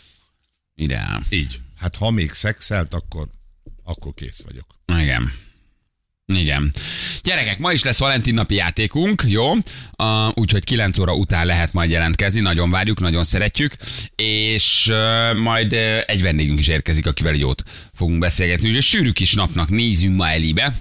Ideál. 0.74 1.22
így. 1.28 1.60
Hát 1.78 1.96
ha 1.96 2.10
még 2.10 2.32
szexelt, 2.32 2.94
akkor, 2.94 3.28
akkor 3.84 4.14
kész 4.14 4.42
vagyok. 4.42 4.66
Igen. 5.02 5.32
Igen. 6.36 6.72
Gyerekek, 7.22 7.58
ma 7.58 7.72
is 7.72 7.84
lesz 7.84 7.98
Valentin 7.98 8.34
napi 8.34 8.54
játékunk, 8.54 9.24
jó? 9.26 9.52
Uh, 9.52 9.58
úgyhogy 10.34 10.64
9 10.64 10.98
óra 10.98 11.14
után 11.14 11.46
lehet 11.46 11.72
majd 11.72 11.90
jelentkezni, 11.90 12.40
nagyon 12.40 12.70
várjuk, 12.70 13.00
nagyon 13.00 13.24
szeretjük, 13.24 13.76
és 14.16 14.90
uh, 14.90 15.38
majd 15.38 15.72
uh, 15.72 15.98
egy 16.06 16.22
vendégünk 16.22 16.58
is 16.58 16.68
érkezik, 16.68 17.06
akivel 17.06 17.34
jót 17.34 17.62
fogunk 17.94 18.18
beszélgetni. 18.18 18.70
Ugye 18.70 18.80
sűrű 18.80 19.10
kis 19.10 19.34
napnak 19.34 19.68
nézünk 19.68 20.16
ma 20.16 20.28
elébe, 20.28 20.74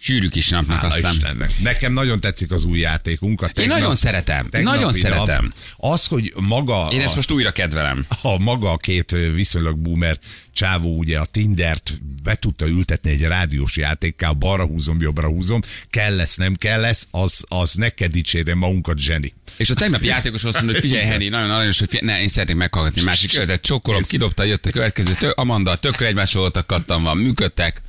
sűrű 0.00 0.28
kis 0.28 0.48
napnak 0.48 0.78
Hála 0.78 0.94
aztán. 0.94 1.12
Istennek. 1.12 1.58
Nekem 1.58 1.92
nagyon 1.92 2.20
tetszik 2.20 2.50
az 2.50 2.64
új 2.64 2.78
játékunk. 2.78 3.40
A 3.42 3.46
Én 3.46 3.52
tegnap- 3.54 3.78
nagyon 3.78 3.94
szeretem, 3.94 4.48
nagyon 4.50 4.92
szeretem. 4.92 5.52
Az, 5.76 6.06
hogy 6.06 6.32
maga... 6.36 6.88
Én 6.92 7.00
a- 7.00 7.02
ezt 7.02 7.14
most 7.16 7.30
újra 7.30 7.50
kedvelem. 7.50 8.06
ha 8.22 8.38
maga 8.38 8.70
a 8.70 8.76
két 8.76 9.16
viszonylag 9.34 9.76
boomer 9.78 10.18
csávó 10.52 10.96
ugye 10.98 11.18
a 11.18 11.24
Tindert 11.24 11.92
be 12.22 12.34
tudta 12.34 12.66
ültetni 12.66 13.10
egy 13.10 13.22
rádiós 13.22 13.76
játékká, 13.76 14.32
balra 14.32 14.66
húzom, 14.66 15.00
jobbra 15.00 15.28
húzom, 15.28 15.60
kell 15.90 16.14
lesz, 16.14 16.36
nem 16.36 16.54
kell 16.54 16.80
lesz, 16.80 17.06
az, 17.10 17.44
az 17.48 17.72
neked 17.74 18.12
dicsérje 18.12 18.54
magunkat, 18.54 18.98
zseni. 18.98 19.34
És 19.56 19.70
a 19.70 19.74
tegnapi 19.74 20.06
játékos 20.14 20.44
azt 20.44 20.54
mondta, 20.54 20.72
hogy 20.72 20.82
figyelj, 20.82 21.04
Henny, 21.06 21.28
nagyon 21.28 21.50
aranyos, 21.50 21.78
hogy 21.78 21.88
figyelj, 21.88 22.12
ne, 22.12 22.20
én 22.22 22.28
szeretnék 22.28 22.56
meghallgatni 22.56 23.02
másik 23.02 23.32
ötletet, 23.32 23.60
csokkolom, 23.60 24.02
kidobta, 24.02 24.44
jött 24.44 24.66
a 24.66 24.70
következő, 24.70 25.14
tő, 25.14 25.30
Amanda, 25.30 25.76
tökre 25.76 26.06
egymásról 26.06 26.42
voltak, 26.42 26.66
kattan 26.66 27.02
van, 27.02 27.16
működtek, 27.16 27.82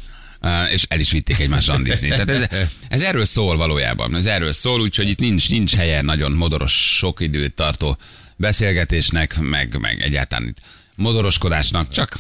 és 0.72 0.84
el 0.88 1.00
is 1.00 1.12
vitték 1.12 1.40
egymást 1.40 1.68
randizni. 1.68 2.08
Tehát 2.08 2.30
ez, 2.30 2.46
ez 2.90 3.02
erről 3.02 3.26
szól 3.26 3.58
valójában, 3.58 4.16
ez 4.16 4.26
erről 4.26 4.52
szól, 4.52 4.82
úgyhogy 4.82 5.10
itt 5.10 5.20
nincs, 5.20 5.50
nincs 5.50 5.76
helye 5.76 6.02
nagyon 6.02 6.32
modoros, 6.32 6.98
sok 6.98 7.20
időt 7.20 7.54
tartó 7.54 7.98
beszélgetésnek, 8.36 9.40
meg, 9.40 9.78
meg 9.80 10.02
egyáltalán 10.02 10.48
itt 10.48 10.58
modoroskodásnak, 10.96 11.90
csak 11.90 12.18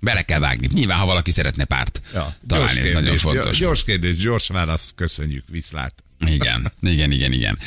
bele 0.00 0.22
kell 0.22 0.38
vágni. 0.38 0.68
Nyilván, 0.72 0.98
ha 0.98 1.06
valaki 1.06 1.30
szeretne 1.30 1.64
párt 1.64 2.00
találni, 2.48 2.80
ez 2.80 2.92
nagyon 2.92 3.16
fontos. 3.16 3.58
Gyors 3.58 3.84
kérdés, 3.84 4.16
gyors 4.16 4.48
válasz, 4.48 4.92
köszönjük, 4.96 5.44
viszlát. 5.50 5.94
Igen, 6.26 6.72
igen, 6.80 7.10
igen, 7.10 7.32
igen. 7.32 7.58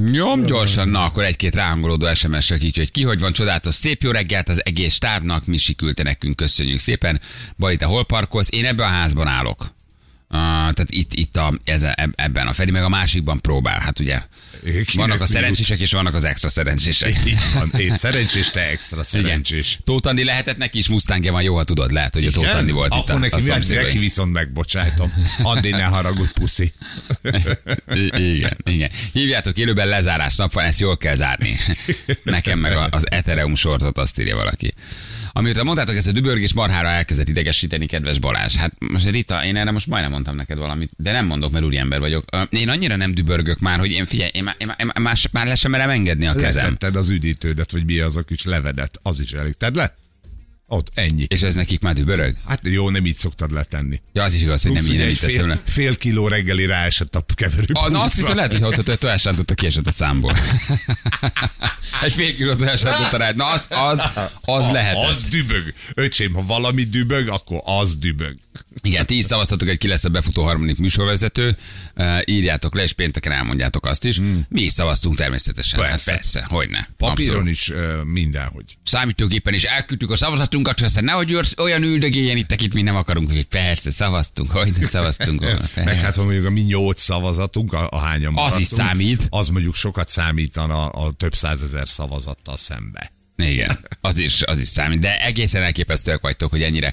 Nyom 0.00 0.42
gyorsan, 0.42 0.88
na 0.88 1.04
akkor 1.04 1.24
egy-két 1.24 1.54
ráhangolódó 1.54 2.14
SMS-ek 2.14 2.62
így, 2.62 2.76
hogy 2.76 2.90
ki 2.90 3.02
hogy 3.02 3.20
van 3.20 3.32
csodálatos. 3.32 3.74
Szép 3.74 4.02
jó 4.02 4.10
reggelt 4.10 4.48
az 4.48 4.64
egész 4.64 4.94
stábnak, 4.94 5.46
Misi 5.46 5.74
küldte 5.74 6.02
nekünk, 6.02 6.36
köszönjük 6.36 6.78
szépen. 6.78 7.20
Bali, 7.58 7.76
te 7.76 7.84
hol 7.84 8.04
parkolsz? 8.04 8.48
Én 8.50 8.64
ebben 8.64 8.86
a 8.86 8.90
házban 8.90 9.26
állok. 9.26 9.72
Uh, 10.32 10.36
tehát 10.38 10.86
itt, 10.86 11.12
itt 11.14 11.36
a, 11.36 11.58
ez, 11.64 11.82
eb- 11.82 12.20
ebben 12.20 12.46
a 12.46 12.52
Feri, 12.52 12.70
meg 12.70 12.82
a 12.82 12.88
másikban 12.88 13.40
próbál. 13.40 13.80
Hát 13.80 13.98
ugye 13.98 14.22
Kinek 14.62 14.92
vannak 14.94 15.20
a 15.20 15.26
szerencsések, 15.26 15.80
és 15.80 15.92
vannak 15.92 16.14
az 16.14 16.24
extra 16.24 16.48
szerencsések. 16.48 17.26
Így 17.26 17.38
van, 17.54 17.70
én 17.80 17.96
szerencsés, 17.96 18.50
te 18.50 18.68
extra 18.68 19.02
szerencsés. 19.02 19.78
Tóth 19.84 20.08
Andi 20.08 20.24
lehetett 20.24 20.56
neki 20.56 20.78
is 20.78 20.88
Mustangja 20.88 21.32
van, 21.32 21.42
jó, 21.42 21.56
ha 21.56 21.64
tudod, 21.64 21.90
lehet, 21.92 22.14
hogy 22.14 22.26
a 22.26 22.30
Tóth 22.30 22.56
Andi 22.56 22.70
volt 22.70 22.92
Akkor 22.92 23.04
itt 23.04 23.16
a, 23.16 23.18
neki, 23.18 23.34
a 23.34 23.40
szomszédai. 23.40 23.84
neki 23.84 23.98
viszont 23.98 24.32
megbocsájtom. 24.32 25.12
Andi, 25.42 25.70
ne 25.70 25.84
haragudj, 25.84 26.32
puszi. 26.32 26.72
Igen, 28.16 28.56
igen. 28.64 28.90
Hívjátok 29.12 29.58
élőben 29.58 29.88
lezárás 29.88 30.36
nap 30.36 30.52
van, 30.52 30.64
ezt 30.64 30.80
jól 30.80 30.96
kell 30.96 31.14
zárni. 31.16 31.56
Nekem 32.22 32.58
meg 32.58 32.76
az 32.90 33.10
Ethereum 33.10 33.54
sortot 33.54 33.98
azt 33.98 34.20
írja 34.20 34.36
valaki. 34.36 34.74
Amióta 35.32 35.64
mondtátok, 35.64 35.96
ez 35.96 36.06
a 36.06 36.12
dübörgés 36.12 36.52
marhára 36.52 36.88
elkezdett 36.88 37.28
idegesíteni, 37.28 37.86
kedves 37.86 38.18
Balázs. 38.18 38.54
Hát 38.54 38.72
most 38.92 39.10
Rita, 39.10 39.44
én 39.44 39.56
erre 39.56 39.70
most 39.70 39.86
majdnem 39.86 40.10
mondtam 40.10 40.36
neked 40.36 40.58
valamit, 40.58 40.90
de 40.96 41.12
nem 41.12 41.26
mondok, 41.26 41.50
mert 41.50 41.64
úriember 41.64 41.98
vagyok. 41.98 42.24
Én 42.50 42.68
annyira 42.68 42.96
nem 42.96 43.14
dübörgök 43.14 43.58
már, 43.58 43.78
hogy 43.78 43.90
én 43.90 44.06
figyelj, 44.06 44.30
én 44.34 44.44
már, 44.44 44.56
én 44.58 44.66
már, 44.66 44.98
már, 44.98 45.16
már 45.32 45.46
le 45.46 45.54
sem 45.54 45.70
merem 45.70 45.90
engedni 45.90 46.26
a 46.26 46.34
kezem. 46.34 46.64
Letetted 46.64 46.96
az 46.96 47.10
üdítődet, 47.10 47.72
vagy 47.72 47.84
mi 47.84 47.98
az 47.98 48.16
a 48.16 48.22
kis 48.22 48.44
levedet, 48.44 48.98
az 49.02 49.20
is 49.20 49.32
elég. 49.32 49.54
Tedd 49.56 49.76
le? 49.76 49.94
Ott, 50.72 50.90
ennyi. 50.94 51.24
És 51.28 51.42
ez 51.42 51.54
nekik 51.54 51.80
már 51.80 51.94
dübörög? 51.94 52.36
Hát 52.46 52.60
jó, 52.62 52.90
nem 52.90 53.06
így 53.06 53.14
szoktad 53.16 53.52
letenni. 53.52 54.00
Ja, 54.12 54.22
az 54.22 54.34
is 54.34 54.42
igaz, 54.42 54.62
hogy 54.62 54.72
nem, 54.72 54.82
Plusz 54.82 54.94
így 54.94 55.00
nem 55.00 55.08
így 55.08 55.18
teszem 55.18 55.48
le. 55.48 55.54
fél, 55.54 55.84
fél 55.84 55.96
kiló 55.96 56.28
reggeli 56.28 56.66
ráesett 56.66 57.16
a 57.16 57.24
keverő. 57.34 57.72
Ah, 57.72 57.90
na 57.90 58.02
azt 58.02 58.14
viszont 58.16 58.34
lehet, 58.34 58.52
hogy 58.52 58.62
ott 58.62 58.88
a 58.88 58.96
tojás 58.96 59.24
rántotta 59.24 59.54
kiesett 59.54 59.86
a 59.86 59.90
számból. 59.90 60.34
Egy 62.02 62.12
fél 62.12 62.34
kiló 62.34 62.54
tojás 62.54 62.82
rántotta 62.82 63.16
rád. 63.16 63.36
Na 63.36 63.44
az, 63.44 63.66
az, 63.68 64.02
az 64.40 64.68
lehet. 64.72 64.96
Az 64.96 65.28
dübög. 65.28 65.72
Öcsém, 65.94 66.32
ha 66.32 66.42
valami 66.46 66.84
dübög, 66.84 67.28
akkor 67.28 67.60
az 67.64 67.96
dübög. 67.96 68.36
Igen, 68.82 69.06
ti 69.06 69.16
is 69.16 69.24
szavaztatok, 69.24 69.68
hogy 69.68 69.78
ki 69.78 69.88
lesz 69.88 70.04
a 70.04 70.08
befutó 70.08 70.42
harmadik 70.42 70.78
műsorvezető. 70.78 71.56
Uh, 71.96 72.18
írjátok 72.24 72.74
le, 72.74 72.82
és 72.82 72.92
pénteken 72.92 73.32
elmondjátok 73.32 73.86
azt 73.86 74.04
is. 74.04 74.16
Hmm. 74.16 74.46
Mi 74.48 74.62
is 74.62 74.72
szavaztunk 74.72 75.16
természetesen. 75.16 75.80
Persze, 75.80 75.94
Persze. 75.94 76.10
hát 76.10 76.48
persze 76.48 76.54
hogyne. 76.54 76.88
Papíron 76.96 77.34
Abszolút. 77.36 77.50
is 77.50 77.68
uh, 77.68 78.04
mindenhogy. 78.04 78.76
Számítógépen 78.84 79.54
is 79.54 79.62
elküldtük 79.64 80.10
a 80.10 80.16
szavazatunkat, 80.16 80.58
hogy 80.66 80.84
aztán 80.84 81.04
nehogy 81.04 81.38
olyan 81.56 81.82
üldögéljen 81.82 82.36
itt, 82.36 82.52
akit 82.52 82.74
mi 82.74 82.82
nem 82.82 82.96
akarunk, 82.96 83.30
hogy 83.30 83.46
persze, 83.46 83.90
szavaztunk, 83.90 84.50
hogy 84.50 84.72
szavaztunk 84.82 85.40
volna. 85.40 85.60
Meg 85.84 85.96
hát, 85.96 86.16
ha 86.16 86.22
mondjuk 86.24 86.46
a 86.46 86.50
mi 86.50 86.60
nyolc 86.60 87.00
szavazatunk, 87.00 87.72
a, 87.72 87.88
a 87.90 87.98
hányan 87.98 88.36
Az 88.36 88.58
is 88.58 88.66
számít. 88.66 89.26
Az 89.30 89.48
mondjuk 89.48 89.74
sokat 89.74 90.08
számítana 90.08 90.88
a 90.88 91.12
több 91.12 91.34
százezer 91.34 91.88
szavazattal 91.88 92.56
szembe. 92.56 93.12
Igen, 93.48 93.78
az 94.00 94.18
is, 94.18 94.42
az 94.42 94.58
is 94.58 94.68
számít, 94.68 95.00
de 95.00 95.20
egészen 95.20 95.62
elképesztőek 95.62 96.20
vagytok, 96.20 96.50
hogy 96.50 96.62
ennyire 96.62 96.92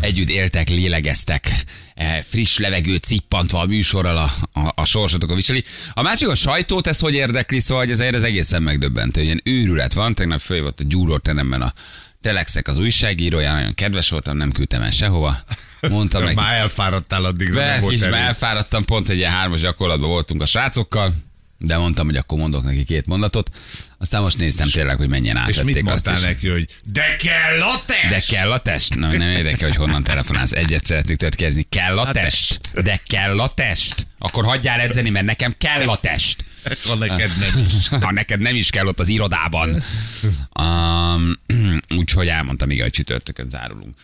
együtt 0.00 0.28
éltek, 0.28 0.68
lélegeztek, 0.68 1.50
eh, 1.94 2.22
friss 2.28 2.58
levegő 2.58 2.96
cippantva 2.96 3.60
a 3.60 3.66
műsorral 3.66 4.16
a, 4.16 4.30
a, 4.60 4.72
a 4.74 4.84
sorsotokon 4.84 5.36
viseli. 5.36 5.64
A 5.92 6.02
másik 6.02 6.28
a 6.28 6.34
sajtót, 6.34 6.86
ez 6.86 6.98
hogy 6.98 7.14
érdekli, 7.14 7.60
szóval 7.60 7.84
hogy 7.84 7.92
ez, 7.92 8.00
ez 8.00 8.22
egészen 8.22 8.62
megdöbbentő, 8.62 9.22
ilyen 9.22 9.40
őrület 9.44 9.92
van, 9.92 10.14
tegnap 10.14 10.40
följött 10.40 10.80
a 10.80 10.84
gyúrórteremben 10.86 11.62
a 11.62 11.74
Telexek 12.22 12.68
az 12.68 12.78
újságírója, 12.78 13.52
nagyon 13.52 13.74
kedves 13.74 14.10
voltam, 14.10 14.36
nem 14.36 14.52
küldtem 14.52 14.82
el 14.82 14.90
sehova. 14.90 15.36
Mondtam 15.80 16.22
neki, 16.24 16.34
Már 16.34 16.58
elfáradtál 16.58 17.24
addigra, 17.24 17.60
nem 17.60 17.74
be, 17.74 17.80
volt 17.80 17.92
kis, 17.92 18.02
erő. 18.02 18.14
elfáradtam, 18.14 18.84
pont 18.84 19.08
egy 19.08 19.16
ilyen 19.16 19.30
hármas 19.32 19.60
gyakorlatban 19.60 20.08
voltunk 20.08 20.42
a 20.42 20.46
srácokkal, 20.46 21.12
de 21.64 21.76
mondtam, 21.76 22.06
hogy 22.06 22.16
akkor 22.16 22.38
mondok 22.38 22.64
neki 22.64 22.84
két 22.84 23.06
mondatot. 23.06 23.50
Aztán 23.98 24.22
most 24.22 24.38
néztem 24.38 24.68
tényleg, 24.68 24.96
hogy 24.96 25.08
mennyien 25.08 25.36
És 25.36 25.40
átvették 25.42 25.64
mit 25.64 25.76
azt 25.76 25.84
mondtál 26.06 26.14
is. 26.14 26.22
neki, 26.22 26.48
hogy 26.48 26.66
de 26.84 27.16
kell 27.16 27.60
a 27.62 27.82
test? 27.86 28.08
De 28.08 28.34
kell 28.36 28.52
a 28.52 28.58
test? 28.58 28.94
Na, 28.94 29.06
nem 29.12 29.28
érdekel, 29.28 29.68
hogy 29.68 29.76
honnan 29.76 30.02
telefonálsz. 30.02 30.52
Egyet 30.52 30.84
szeretnék 30.84 31.16
tőled 31.16 31.34
kezdeni. 31.34 31.66
Kell 31.68 31.98
a 31.98 32.02
A 32.08 32.12
test? 32.12 32.60
De 32.82 33.00
kell 33.06 33.40
a 33.40 33.48
test? 33.54 34.06
Akkor 34.18 34.44
hagyjál 34.44 34.80
edzeni, 34.80 35.10
mert 35.10 35.24
nekem 35.26 35.54
kell 35.58 35.88
a 35.88 35.96
test. 35.96 36.44
Ha 36.86 36.94
neked 36.94 37.30
nem 37.38 37.64
is. 37.66 37.88
Ha 37.88 38.12
neked 38.12 38.40
nem 38.40 38.54
is 38.54 38.70
kell 38.70 38.86
ott 38.86 39.00
az 39.00 39.08
irodában. 39.08 39.82
Um, 40.60 41.38
úgyhogy 42.00 42.28
elmondtam, 42.28 42.70
igen, 42.70 42.82
hogy 42.82 42.92
csütörtökön 42.92 43.48
zárulunk. 43.48 43.96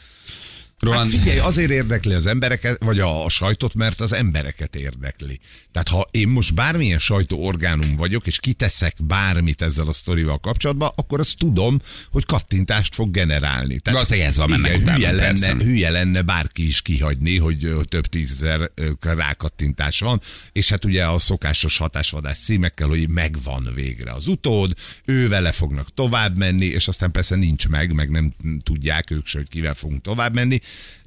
Hát 0.79 0.91
Roland, 0.91 1.11
figyelj, 1.11 1.39
azért 1.39 1.71
érdekli 1.71 2.15
az 2.15 2.27
embereket, 2.27 2.83
vagy 2.85 3.01
a, 3.01 3.25
a 3.25 3.29
sajtot, 3.29 3.75
mert 3.75 4.01
az 4.01 4.13
embereket 4.13 4.77
érdekli. 4.77 5.41
Tehát 5.73 5.89
ha 5.89 6.09
én 6.11 6.29
most 6.29 6.55
bármilyen 6.55 6.99
sajtóorgánum 6.99 7.97
vagyok, 7.97 8.27
és 8.27 8.39
kiteszek 8.39 8.97
bármit 9.05 9.63
ezzel 9.63 9.87
a 9.87 9.93
sztorival 9.93 10.39
kapcsolatban, 10.39 10.91
akkor 10.95 11.21
azt 11.21 11.37
tudom, 11.39 11.81
hogy 12.11 12.27
kattintást 12.27 12.95
fog 12.95 13.11
generálni. 13.11 13.79
Tehát, 13.79 13.93
Valószínűleg 13.93 14.29
ez 14.29 14.37
van, 14.37 14.59
igen, 14.59 14.95
hülye, 14.95 15.11
persze. 15.11 15.47
lenne, 15.47 15.65
hülye 15.65 15.91
lenne 15.91 16.23
bárki 16.23 16.67
is 16.67 16.83
kihagyni, 16.83 17.39
hogy 17.39 17.69
több 17.89 18.07
tízezer 18.07 18.71
rákattintás 19.01 20.01
van, 20.01 20.21
és 20.53 20.69
hát 20.69 20.85
ugye 20.85 21.07
a 21.07 21.19
szokásos 21.19 21.77
hatásvadás 21.77 22.39
címekkel, 22.39 22.89
hogy 22.89 23.09
megvan 23.09 23.71
végre 23.75 24.13
az 24.13 24.27
utód, 24.27 24.73
ő 25.05 25.29
vele 25.29 25.53
fognak 25.53 25.95
tovább 25.95 26.37
menni, 26.37 26.67
és 26.67 26.89
aztán 26.89 27.11
persze 27.11 27.37
nincs 27.37 27.69
meg, 27.69 27.93
meg 27.93 28.11
nem 28.11 28.35
tudják 28.63 29.11
ők 29.11 29.27
se, 29.27 29.39
hogy 29.39 29.49
kivel 29.49 29.75
fogunk 29.75 30.03
tovább 30.03 30.35
menni, 30.35 30.61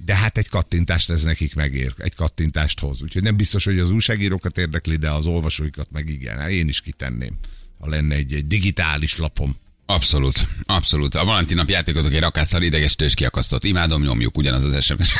de 0.06 0.15
hát 0.15 0.38
egy 0.38 0.50
kattintást 0.50 1.10
ez 1.10 1.24
nekik 1.24 1.56
megér, 1.56 1.94
egy 1.98 2.15
kattintást 2.15 2.80
hoz. 2.80 3.01
Úgyhogy 3.01 3.24
nem 3.24 3.36
biztos, 3.36 3.63
hogy 3.63 3.80
az 3.80 3.91
újságírókat 3.91 4.58
érdekli, 4.58 4.96
de 4.96 5.12
az 5.12 5.25
olvasóikat 5.25 5.91
meg 5.91 6.10
igen. 6.10 6.38
Hát 6.38 6.50
Én 6.50 6.68
is 6.68 6.82
kitenném, 6.82 7.38
ha 7.80 7.89
lenne 7.89 8.15
egy, 8.15 8.34
egy 8.34 8.48
digitális 8.48 9.18
lapom. 9.18 9.56
Abszolút, 9.86 10.48
abszolút. 10.65 11.15
A 11.15 11.25
Valentin 11.25 11.56
nap 11.56 11.70
játékotok 11.70 12.13
egy 12.13 12.20
rakásszal 12.20 12.62
idegesítő 12.62 13.06
és 13.06 13.13
kiakasztott. 13.13 13.63
Imádom, 13.63 14.01
nyomjuk 14.01 14.38
ugyanaz 14.38 14.63
az 14.63 14.84
SMS. 14.84 15.13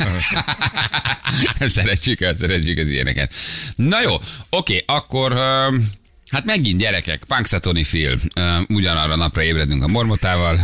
szeretjük, 1.60 2.20
szeretjük 2.38 2.78
az 2.78 2.90
ilyeneket. 2.90 3.34
Na 3.76 4.02
jó, 4.02 4.16
oké, 4.50 4.84
akkor 4.88 5.32
ö, 5.32 5.76
hát 6.32 6.46
megint 6.46 6.80
gyerekek, 6.80 7.24
Punxsutawney 7.28 7.84
film. 7.84 8.18
Ugyanarra 8.68 9.16
napra 9.16 9.44
ébredünk 9.44 9.84
a 9.84 9.88
mormotával. 9.88 10.60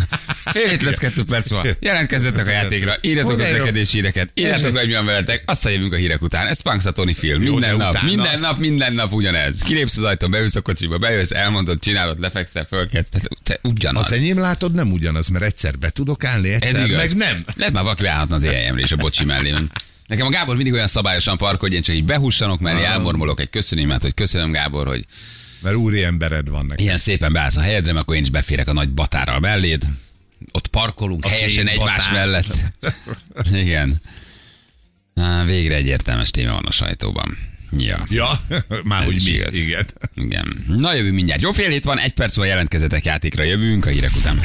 Fél 0.46 0.68
hét 0.68 0.82
lesz 0.82 0.98
kettő 0.98 1.24
perc 1.24 1.50
van. 1.50 1.78
Jelentkezzetek 1.80 2.48
a 2.48 2.50
játékra, 2.50 2.96
írjatok 3.02 3.40
jó. 3.40 3.56
rekedés 3.58 3.92
híreket, 3.92 4.30
írjatok 4.34 4.78
hogy 4.78 4.88
mi 4.88 4.94
van 4.94 5.06
veletek, 5.06 5.44
aztán 5.46 5.72
jövünk 5.74 5.94
a 5.94 5.96
hírek 5.96 6.22
után. 6.22 6.48
Ez 6.48 6.60
Punxsutawney 6.60 7.14
film. 7.14 7.42
Minden 7.42 7.78
de 7.78 7.84
nap, 7.84 7.90
utána? 7.90 8.06
minden 8.08 8.40
nap, 8.40 8.58
minden 8.58 8.94
nap 8.94 9.14
ugyanez. 9.14 9.62
Kilépsz 9.62 9.98
az 9.98 10.04
ajtón, 10.04 10.32
beülsz 10.32 10.56
a 10.56 10.62
kocsiba, 10.62 10.98
bejössz, 10.98 11.32
elmondod, 11.32 11.80
csinálod, 11.80 12.20
lefekszel, 12.20 12.66
fölkedsz. 12.66 13.10
Tehát 13.10 13.28
te 13.44 13.60
ugyanaz. 13.64 14.06
Az 14.06 14.12
enyém 14.12 14.40
látod 14.40 14.74
nem 14.74 14.92
ugyanaz, 14.92 15.28
mert 15.28 15.44
egyszer 15.46 15.78
be 15.78 15.90
tudok 15.90 16.24
állni, 16.24 16.54
Ez 16.54 16.62
egyszer 16.62 16.86
igaz. 16.86 16.98
meg 16.98 17.16
nem. 17.16 17.46
Lehet 17.56 17.74
már 17.74 17.84
valaki 17.84 18.02
beállhatna 18.04 18.36
az 18.36 18.44
éjjelmre 18.44 18.82
és 18.82 18.92
a 18.92 18.96
bocsi 18.96 19.26
mellé. 19.26 19.54
Nekem 20.08 20.26
a 20.26 20.30
Gábor 20.30 20.56
mindig 20.56 20.74
olyan 20.74 20.88
szabályosan 20.88 21.38
parkol, 21.38 21.60
hogy 21.60 21.74
én 21.74 21.82
csak 21.82 21.96
így 21.96 22.06
behussanok 22.06 22.60
mellé, 22.60 22.84
elmormolok 22.84 23.40
egy 23.40 23.50
köszönémet, 23.50 24.02
hogy 24.02 24.14
köszönöm 24.14 24.52
Gábor, 24.52 24.88
hogy 24.88 25.06
Mert 25.62 25.76
úri 25.76 26.04
embered 26.04 26.50
van 26.50 26.66
neki. 26.66 26.84
ilyen 26.84 26.98
szépen 26.98 27.34
beállsz 27.34 27.58
a 27.58 27.62
helyedre, 27.62 27.92
mert 27.92 28.04
akkor 28.04 28.16
én 28.16 28.22
is 28.22 28.30
beférek 28.30 28.68
a 28.68 28.74
nagy 28.74 28.90
batárral 28.90 29.40
melléd. 29.40 29.84
Ott 30.52 30.68
parkolunk 30.68 31.26
A 31.26 31.28
helyesen 31.30 31.68
egymás 31.68 31.88
batár. 32.10 32.12
mellett. 32.14 32.56
Igen. 33.64 34.02
Á, 35.16 35.44
végre 35.44 35.76
egy 35.76 35.86
értelmes 35.86 36.32
téma 36.32 36.52
van 36.54 36.66
a 36.66 36.72
sajtóban. 36.72 37.38
Ja. 37.78 38.06
Ja, 38.10 38.42
már 38.84 39.02
Ez 39.02 39.06
hogy 39.08 39.22
mi, 39.24 39.30
igaz. 39.32 39.56
igen. 39.56 39.86
Igen. 40.16 40.66
Na 40.68 40.94
jövünk 40.94 41.16
mindjárt. 41.16 41.42
Jó 41.42 41.52
fél 41.52 41.70
hét 41.70 41.84
van, 41.84 42.00
egy 42.00 42.14
perc 42.14 42.36
van 42.36 42.48
jelentkezetek 42.48 43.06
játékra 43.06 43.44
jövünk 43.44 43.86
a 43.86 43.90
hírek 43.90 44.16
után. 44.16 44.40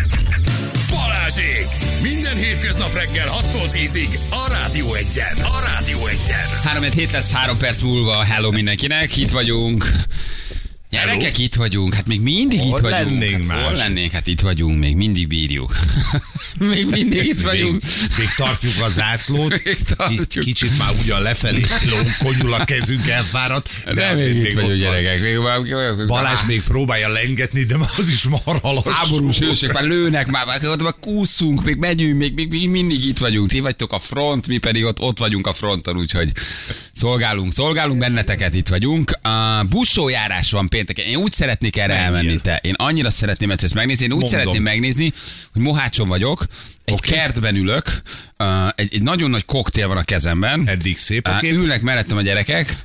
Balázsék! 0.90 1.66
Minden 2.02 2.36
hétköznap 2.36 2.94
reggel 2.94 3.28
6-tól 3.28 3.68
10-ig 3.72 4.18
a 4.30 4.46
Rádió 4.50 4.94
Egyen. 4.94 5.36
A 5.42 5.60
Rádió 5.66 6.06
Egyen. 6.06 6.38
3 6.64 6.82
hét 6.82 7.10
lesz, 7.10 7.32
3 7.32 7.56
perc 7.58 7.82
múlva. 7.82 8.24
Hello 8.24 8.50
mindenkinek, 8.50 9.16
itt 9.16 9.30
vagyunk. 9.30 9.90
Gyerekek, 10.92 11.38
itt 11.38 11.54
vagyunk. 11.54 11.94
Hát 11.94 12.08
még 12.08 12.20
mindig 12.20 12.60
Hol 12.60 12.78
itt 12.78 12.82
vagyunk. 12.82 13.20
lennénk 13.20 13.50
hát, 13.50 13.60
hol 13.60 13.70
más? 13.70 13.78
lennénk? 13.78 14.10
Hát 14.10 14.26
itt 14.26 14.40
vagyunk, 14.40 14.78
még 14.78 14.96
mindig 14.96 15.26
bírjuk. 15.26 15.76
még 16.58 16.86
mindig 16.90 17.24
itt 17.24 17.40
vagyunk. 17.40 17.82
Még, 17.82 18.18
még 18.18 18.28
tartjuk 18.36 18.72
a 18.82 18.88
zászlót, 18.88 19.64
Még 19.64 19.78
tartjuk. 19.96 20.28
Ki, 20.28 20.40
kicsit 20.40 20.78
már 20.78 20.88
ugyan 21.02 21.22
lefelé 21.22 21.64
lonkonyul 21.90 22.52
a 22.54 22.64
kezünk 22.64 23.08
elfáradt, 23.08 23.70
de, 23.84 23.92
De 23.92 24.06
azért 24.06 24.34
még 24.34 24.44
itt 24.44 24.52
vagyunk, 24.52 24.78
gyerekek. 24.78 25.20
Még, 25.20 25.36
még, 25.96 26.06
Balázs 26.06 26.40
még 26.46 26.62
próbálja 26.62 27.08
lengetni, 27.08 27.64
de 27.64 27.76
az 27.96 28.08
is 28.08 28.22
marha 28.22 28.72
lassú. 28.72 28.90
Háborús 28.90 29.38
hősök, 29.38 29.72
már 29.72 29.84
lőnek, 29.84 30.26
már, 30.26 30.46
már, 30.46 30.66
ott 30.66 30.82
már 30.82 30.94
kúszunk, 31.00 31.64
még 31.64 31.76
megyünk, 31.76 32.18
még, 32.18 32.34
még, 32.34 32.50
még 32.50 32.68
mindig 32.68 33.06
itt 33.06 33.18
vagyunk. 33.18 33.48
Ti 33.48 33.60
vagytok 33.60 33.92
a 33.92 33.98
front, 33.98 34.46
mi 34.46 34.58
pedig 34.58 34.84
ott, 34.84 35.00
ott 35.00 35.18
vagyunk 35.18 35.46
a 35.46 35.52
fronton, 35.52 35.96
úgyhogy 35.96 36.32
szolgálunk, 36.94 37.52
szolgálunk 37.52 37.98
benneteket, 37.98 38.54
itt 38.54 38.68
vagyunk. 38.68 39.10
A 39.22 39.64
buszójárás 39.68 40.50
van 40.50 40.68
pénteken. 40.68 41.04
Én 41.04 41.16
úgy 41.16 41.32
szeretnék 41.32 41.76
erre 41.76 41.86
Menjél. 41.94 42.04
elmenni, 42.06 42.40
te. 42.40 42.60
Én 42.62 42.74
annyira 42.76 43.10
szeretném 43.10 43.50
ezt 43.50 43.74
megnézni. 43.74 44.04
Én 44.04 44.12
úgy 44.12 44.20
Mondom. 44.20 44.38
szeretném 44.38 44.62
megnézni, 44.62 45.12
hogy 45.52 45.62
Mohácson 45.62 46.08
vagyok, 46.08 46.46
egy 46.84 46.94
Oké. 46.94 47.12
kertben 47.12 47.56
ülök, 47.56 48.02
uh, 48.38 48.68
egy, 48.74 48.94
egy 48.94 49.02
nagyon 49.02 49.30
nagy 49.30 49.44
koktél 49.44 49.88
van 49.88 49.96
a 49.96 50.02
kezemben. 50.02 50.62
Eddig 50.68 50.98
szép 50.98 51.26
a 51.26 51.30
Uh, 51.30 51.38
kép. 51.40 51.52
ülnek 51.52 51.82
mellettem 51.82 52.16
a 52.16 52.22
gyerekek. 52.22 52.76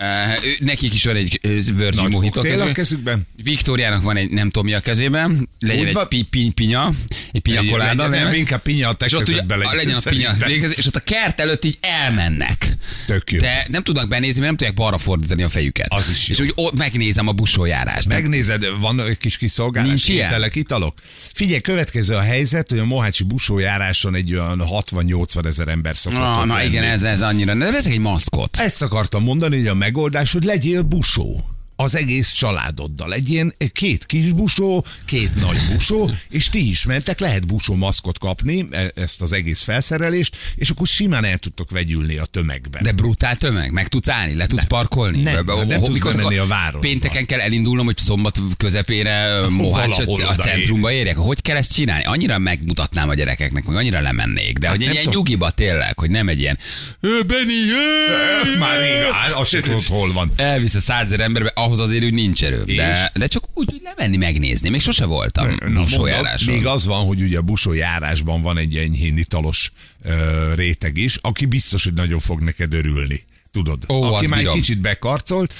Uh, 0.00 0.44
ő- 0.44 0.56
nekik 0.60 0.94
is 0.94 1.04
van 1.04 1.16
egy 1.16 1.38
Virgin 1.42 1.88
Nagy 2.02 2.10
Mojito 2.12 2.40
a 2.40 2.42
kezükben. 2.42 2.72
kezükben. 2.72 3.26
Viktóriának 3.42 4.02
van 4.02 4.16
egy 4.16 4.30
nem 4.30 4.46
tudom 4.50 4.64
mi 4.64 4.74
a 4.74 4.80
kezében, 4.80 5.48
legyen 5.58 5.82
Úgy 5.82 5.86
egy 5.88 5.92
van. 5.94 6.08
pi, 6.08 6.22
pi, 6.22 6.50
pinya, 6.54 6.92
egy 7.32 7.40
pinya 7.40 7.64
koláda, 7.70 8.08
Legyen, 8.08 8.24
nem, 8.26 8.34
inkább 8.34 8.62
pinya 8.62 8.88
a 8.88 8.96
és 9.04 9.12
ott 9.12 9.28
ugye, 9.28 9.42
legyen, 9.48 9.74
legyen 9.74 9.96
a 9.96 10.08
pinya, 10.08 10.32
végez, 10.46 10.74
és 10.76 10.86
ott 10.86 10.96
a 10.96 11.00
kert 11.00 11.40
előtt 11.40 11.64
így 11.64 11.78
elmennek. 11.80 12.76
Tök 13.06 13.30
jó. 13.30 13.38
De 13.38 13.66
nem 13.68 13.82
tudnak 13.82 14.08
benézni, 14.08 14.40
mert 14.40 14.46
nem 14.46 14.56
tudják 14.56 14.74
balra 14.74 14.98
fordítani 14.98 15.42
a 15.42 15.48
fejüket. 15.48 15.86
Az 15.88 16.10
is 16.10 16.28
És 16.28 16.38
jó. 16.38 16.44
úgy 16.44 16.52
ott 16.54 16.76
megnézem 16.78 17.28
a 17.28 17.32
busójárást. 17.32 18.08
De 18.08 18.14
Megnézed, 18.14 18.64
van 18.80 19.00
egy 19.00 19.18
kis 19.18 19.38
kiszolgálás, 19.38 19.88
Nincs 19.88 20.08
ilyen? 20.08 20.28
ételek, 20.28 20.54
italok? 20.54 20.98
Figyelj, 21.32 21.60
következő 21.60 22.14
a 22.14 22.20
helyzet, 22.20 22.70
hogy 22.70 22.78
a 22.78 22.84
Mohácsi 22.84 23.24
busójáráson 23.24 24.14
egy 24.14 24.34
olyan 24.34 24.62
60-80 24.70 25.46
ezer 25.46 25.68
ember 25.68 25.96
szokott 25.96 26.18
Na, 26.18 26.44
na 26.44 26.62
igen, 26.62 26.84
ez, 26.84 27.02
ez 27.02 27.20
annyira. 27.20 27.54
De 27.54 27.70
veszek 27.70 27.92
egy 27.92 27.98
maszkot. 27.98 28.56
Ezt 28.56 28.82
akartam 28.82 29.22
mondani, 29.22 29.56
hogy 29.56 29.66
a 29.66 29.74
megoldás, 29.74 30.32
hogy 30.32 30.44
legyél 30.44 30.82
busó 30.82 31.44
az 31.82 31.96
egész 31.96 32.32
családoddal. 32.32 33.14
Egy 33.14 33.28
ilyen 33.30 33.54
két 33.72 34.06
kis 34.06 34.32
busó, 34.32 34.84
két 35.04 35.34
nagy 35.34 35.58
busó, 35.72 36.10
és 36.28 36.48
ti 36.48 36.70
is 36.70 36.84
mentek, 36.84 37.20
lehet 37.20 37.46
busó 37.46 37.74
maszkot 37.74 38.18
kapni, 38.18 38.66
e- 38.70 38.92
ezt 38.94 39.20
az 39.20 39.32
egész 39.32 39.62
felszerelést, 39.62 40.36
és 40.54 40.70
akkor 40.70 40.86
simán 40.86 41.24
el 41.24 41.38
tudtok 41.38 41.70
vegyülni 41.70 42.16
a 42.16 42.24
tömegben. 42.24 42.82
De 42.82 42.92
brutál 42.92 43.36
tömeg, 43.36 43.72
meg 43.72 43.88
tudsz 43.88 44.08
állni, 44.08 44.34
le 44.34 44.46
tudsz 44.46 44.64
parkolni. 44.64 45.22
Nem, 45.22 45.44
Be- 45.46 45.64
nem 45.64 45.80
tudsz 45.82 45.98
bemenni 45.98 46.36
a 46.36 46.46
városba. 46.46 46.78
Pénteken 46.78 47.26
kell 47.26 47.40
elindulnom, 47.40 47.84
hogy 47.84 47.98
szombat 47.98 48.38
közepére 48.56 49.40
Mohács 49.48 49.96
Valahol 50.04 50.22
a 50.26 50.34
centrumba 50.34 50.92
érjek. 50.92 51.16
Hogy 51.16 51.42
kell 51.42 51.56
ezt 51.56 51.74
csinálni? 51.74 52.04
Annyira 52.04 52.38
megmutatnám 52.38 53.08
a 53.08 53.14
gyerekeknek, 53.14 53.64
meg 53.64 53.76
annyira 53.76 54.00
lemennék. 54.00 54.58
De 54.58 54.68
hogy 54.68 54.82
egy 54.82 54.92
ilyen 54.92 55.06
nyugiba 55.10 55.50
tényleg, 55.50 55.98
hogy 55.98 56.10
nem 56.10 56.28
egy 56.28 56.40
ilyen 56.40 56.58
"Ö, 57.00 57.08
Benni, 57.26 57.70
ö!" 57.70 58.58
Már 58.58 58.76
áll, 59.12 59.32
azt 59.32 59.50
sem 59.50 59.60
tudod, 59.62 59.82
hol 59.82 60.12
van. 60.12 60.30
elvisz 60.36 60.74
a 60.74 60.80
százezer 60.80 61.20
emberbe, 61.20 61.52
ahhoz 61.70 61.80
azért 61.80 62.04
úgy 62.04 62.14
nincs 62.14 62.44
erő. 62.44 62.62
De, 62.64 63.10
de 63.14 63.26
csak 63.26 63.44
úgy, 63.54 63.68
hogy 63.70 63.80
lemenni, 63.84 64.16
megnézni. 64.16 64.68
Még 64.68 64.80
sose 64.80 65.04
voltam 65.04 65.56
busójáráson. 65.74 66.54
Még 66.54 66.66
az 66.66 66.86
van, 66.86 67.06
hogy 67.06 67.22
ugye 67.22 67.38
a 67.38 67.42
busójárásban 67.42 68.42
van 68.42 68.58
egy 68.58 68.76
enyhén 68.76 69.18
italos 69.18 69.72
ö, 70.02 70.54
réteg 70.54 70.96
is, 70.96 71.18
aki 71.20 71.46
biztos, 71.46 71.84
hogy 71.84 71.94
nagyon 71.94 72.18
fog 72.18 72.40
neked 72.40 72.72
örülni. 72.72 73.24
Tudod, 73.52 73.84
Ó, 73.88 74.02
aki 74.02 74.26
már 74.26 74.38
egy 74.40 74.52
kicsit 74.52 74.80
bekarcolt, 74.80 75.54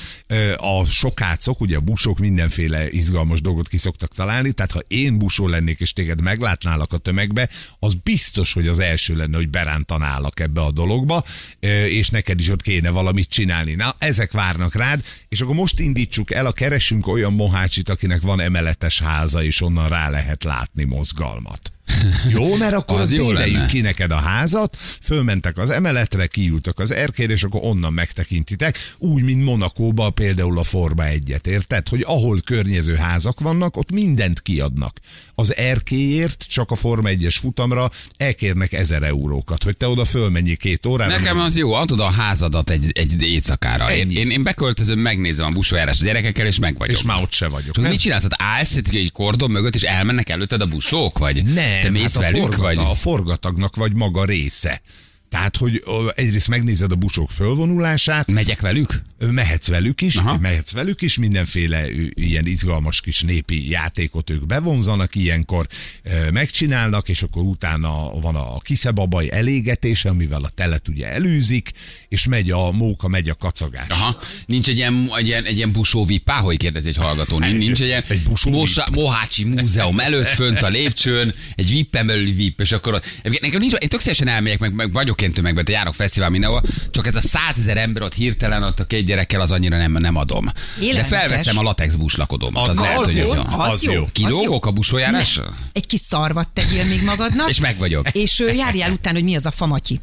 a 0.56 0.84
sokácok, 0.84 1.60
ugye 1.60 1.76
a 1.76 1.80
busok 1.80 2.18
mindenféle 2.18 2.90
izgalmas 2.90 3.40
dolgot 3.40 3.68
ki 3.68 3.76
szoktak 3.76 4.14
találni, 4.14 4.52
tehát 4.52 4.72
ha 4.72 4.80
én 4.88 5.18
busó 5.18 5.48
lennék 5.48 5.80
és 5.80 5.92
téged 5.92 6.20
meglátnálak 6.20 6.92
a 6.92 6.96
tömegbe, 6.96 7.48
az 7.78 7.94
biztos, 7.94 8.52
hogy 8.52 8.68
az 8.68 8.78
első 8.78 9.16
lenne, 9.16 9.36
hogy 9.36 9.48
berántanálak 9.48 10.40
ebbe 10.40 10.60
a 10.60 10.70
dologba, 10.70 11.24
és 11.88 12.08
neked 12.08 12.38
is 12.38 12.48
ott 12.48 12.62
kéne 12.62 12.90
valamit 12.90 13.28
csinálni. 13.28 13.74
Na, 13.74 13.94
ezek 13.98 14.32
várnak 14.32 14.74
rád, 14.74 15.04
és 15.28 15.40
akkor 15.40 15.54
most 15.54 15.78
indítsuk 15.80 16.32
el, 16.32 16.46
a 16.46 16.52
keresünk 16.52 17.06
olyan 17.06 17.32
mohácsit, 17.32 17.88
akinek 17.88 18.20
van 18.20 18.40
emeletes 18.40 19.00
háza, 19.00 19.42
és 19.42 19.62
onnan 19.62 19.88
rá 19.88 20.10
lehet 20.10 20.44
látni 20.44 20.84
mozgalmat. 20.84 21.72
Jó, 22.34 22.56
mert 22.56 22.74
akkor 22.74 23.00
Az 23.00 23.10
az, 23.10 23.16
béreljük 23.16 23.66
ki 23.66 23.80
neked 23.80 24.10
a 24.10 24.16
házat, 24.20 24.76
fölmentek 25.00 25.58
az 25.58 25.70
emeletre, 25.70 26.26
kiültök 26.26 26.78
az 26.78 26.90
erkére, 26.90 27.32
és 27.32 27.42
akkor 27.42 27.60
onnan 27.64 27.92
megtekintitek, 27.92 28.78
úgy, 28.98 29.22
mint 29.22 29.44
Monakóban 29.44 30.14
például 30.14 30.58
a 30.58 30.62
Forma 30.62 31.06
egyet, 31.06 31.46
érted? 31.46 31.88
Hogy 31.88 32.04
ahol 32.06 32.40
környező 32.44 32.94
házak 32.94 33.40
vannak, 33.40 33.76
ott 33.76 33.90
mindent 33.90 34.40
kiadnak. 34.40 34.98
Az 35.40 35.56
erkéért 35.56 36.44
csak 36.48 36.70
a 36.70 36.74
Forma 36.74 37.08
1-es 37.12 37.36
futamra 37.40 37.90
elkérnek 38.16 38.72
ezer 38.72 39.02
eurókat, 39.02 39.62
hogy 39.64 39.76
te 39.76 39.88
oda 39.88 40.04
fölmenjél 40.04 40.56
két 40.56 40.86
órára. 40.86 41.16
Nekem 41.16 41.38
az 41.38 41.56
jó, 41.56 41.72
adod 41.72 42.00
a 42.00 42.10
házadat 42.10 42.70
egy, 42.70 42.90
egy 42.94 43.22
éjszakára. 43.22 43.92
Én, 43.92 44.00
Ennyi. 44.00 44.14
én, 44.14 44.30
én 44.30 44.42
beköltözöm, 44.42 44.98
megnézem 44.98 45.46
a 45.46 45.50
busójárás 45.50 46.00
a 46.00 46.04
gyerekekkel, 46.04 46.46
és 46.46 46.58
meg 46.58 46.78
vagyok. 46.78 46.96
és 46.96 47.02
már 47.02 47.22
ott 47.22 47.32
se 47.32 47.48
vagyok. 47.48 47.74
Csak 47.74 47.88
mit 47.88 48.00
csinálsz? 48.00 48.22
Hát 48.22 48.34
állsz 48.36 48.76
egy- 48.76 48.96
egy 48.96 49.12
kordon 49.12 49.50
mögött, 49.50 49.74
és 49.74 49.82
elmennek 49.82 50.28
előtted 50.28 50.60
a 50.60 50.66
busók? 50.66 51.18
Vagy 51.18 51.44
Nem, 51.44 51.80
te 51.80 51.90
mész 51.90 52.02
hát 52.02 52.16
a, 52.16 52.20
velük? 52.20 52.40
forgata, 52.40 52.62
Vagy? 52.62 52.78
a 52.78 52.94
forgatagnak 52.94 53.76
vagy 53.76 53.92
maga 53.94 54.24
része. 54.24 54.80
Tehát, 55.30 55.56
hogy 55.56 55.82
egyrészt 56.14 56.48
megnézed 56.48 56.92
a 56.92 56.94
busók 56.94 57.30
fölvonulását, 57.30 58.30
Megyek 58.30 58.60
velük? 58.60 59.02
Mehetsz 59.30 59.68
velük 59.68 60.00
is, 60.00 60.16
Aha. 60.16 60.38
mehetsz 60.38 60.72
velük 60.72 61.02
is, 61.02 61.18
mindenféle 61.18 61.86
ilyen 62.14 62.46
izgalmas 62.46 63.00
kis 63.00 63.20
népi 63.20 63.70
játékot 63.70 64.30
ők 64.30 64.46
bevonzanak, 64.46 65.14
ilyenkor 65.14 65.66
megcsinálnak, 66.32 67.08
és 67.08 67.22
akkor 67.22 67.42
utána 67.42 68.20
van 68.20 68.34
a 68.34 68.58
kiszebabaj 68.58 69.28
elégetése, 69.30 70.08
amivel 70.08 70.42
a 70.42 70.48
telet 70.54 70.88
ugye 70.88 71.06
elűzik, 71.06 71.70
és 72.08 72.26
megy 72.26 72.50
a 72.50 72.70
móka, 72.70 73.08
megy 73.08 73.28
a 73.28 73.34
kacagás. 73.34 73.88
Aha. 73.88 74.16
Nincs 74.46 74.68
egy 74.68 74.76
ilyen, 74.76 75.10
egy 75.16 75.26
ilyen, 75.26 75.44
egy 75.44 75.56
ilyen 75.56 75.72
busó 75.72 76.04
vipá, 76.04 76.38
hogy 76.38 76.56
kérdezi 76.56 76.88
egy 76.88 76.96
hallgató. 76.96 77.38
Nincs, 77.38 77.80
egy 77.80 77.86
ilyen 77.86 78.04
Egy 78.08 78.22
Mosa, 78.44 78.86
Mohácsi 78.92 79.44
múzeum 79.44 80.00
előtt, 80.00 80.28
fönt 80.28 80.62
a 80.62 80.68
lépcsőn, 80.68 81.34
egy 81.54 81.70
vippen 81.70 82.06
belüli 82.06 82.32
vip, 82.32 82.60
és 82.60 82.72
akkor 82.72 82.94
ott. 82.94 83.06
Nekem 83.40 83.60
nincs, 83.60 83.72
én 83.72 83.88
tök 83.88 84.00
elmegyek, 84.18 84.58
meg, 84.58 84.74
meg 84.74 84.92
vagyok 84.92 85.19
én 85.22 85.32
tömegben, 85.32 85.64
járok 85.68 85.94
fesztivál 85.94 86.30
mindenhol, 86.30 86.62
csak 86.90 87.06
ez 87.06 87.16
a 87.16 87.20
százezer 87.20 87.76
ember 87.76 88.02
ott 88.02 88.14
hirtelen 88.14 88.62
ott 88.62 88.80
a 88.80 88.84
két 88.84 89.04
gyerekkel 89.04 89.40
az 89.40 89.50
annyira 89.50 89.76
nem, 89.76 89.92
nem 89.92 90.16
adom. 90.16 90.44
De 90.44 90.84
Élelmetes. 90.84 91.18
felveszem 91.18 91.58
a 91.58 91.62
latex 91.62 91.94
buslakodómat. 91.94 92.62
Az, 92.62 92.68
Az- 92.68 92.78
lehet, 92.84 92.98
az 92.98 93.04
hogy 93.04 93.16
jó. 93.16 93.22
ez 93.22 93.32
jó. 93.34 93.42
Az, 93.58 93.72
Az 93.72 93.82
jó. 93.82 93.92
jó. 93.92 94.02
az 94.04 94.08
Kilógok 94.12 94.66
a 94.66 94.70
busójárásra? 94.70 95.42
Ne. 95.42 95.50
Egy 95.72 95.86
kis 95.86 96.00
szarvat 96.00 96.48
tegyél 96.50 96.84
még 96.84 97.02
magadnak. 97.04 97.48
És 97.48 97.60
meg 97.60 97.76
vagyok. 97.78 98.10
És 98.10 98.42
járjál 98.56 98.92
után, 98.92 99.14
hogy 99.14 99.24
mi 99.24 99.34
az 99.36 99.46
a 99.46 99.50
famatyi. 99.50 100.00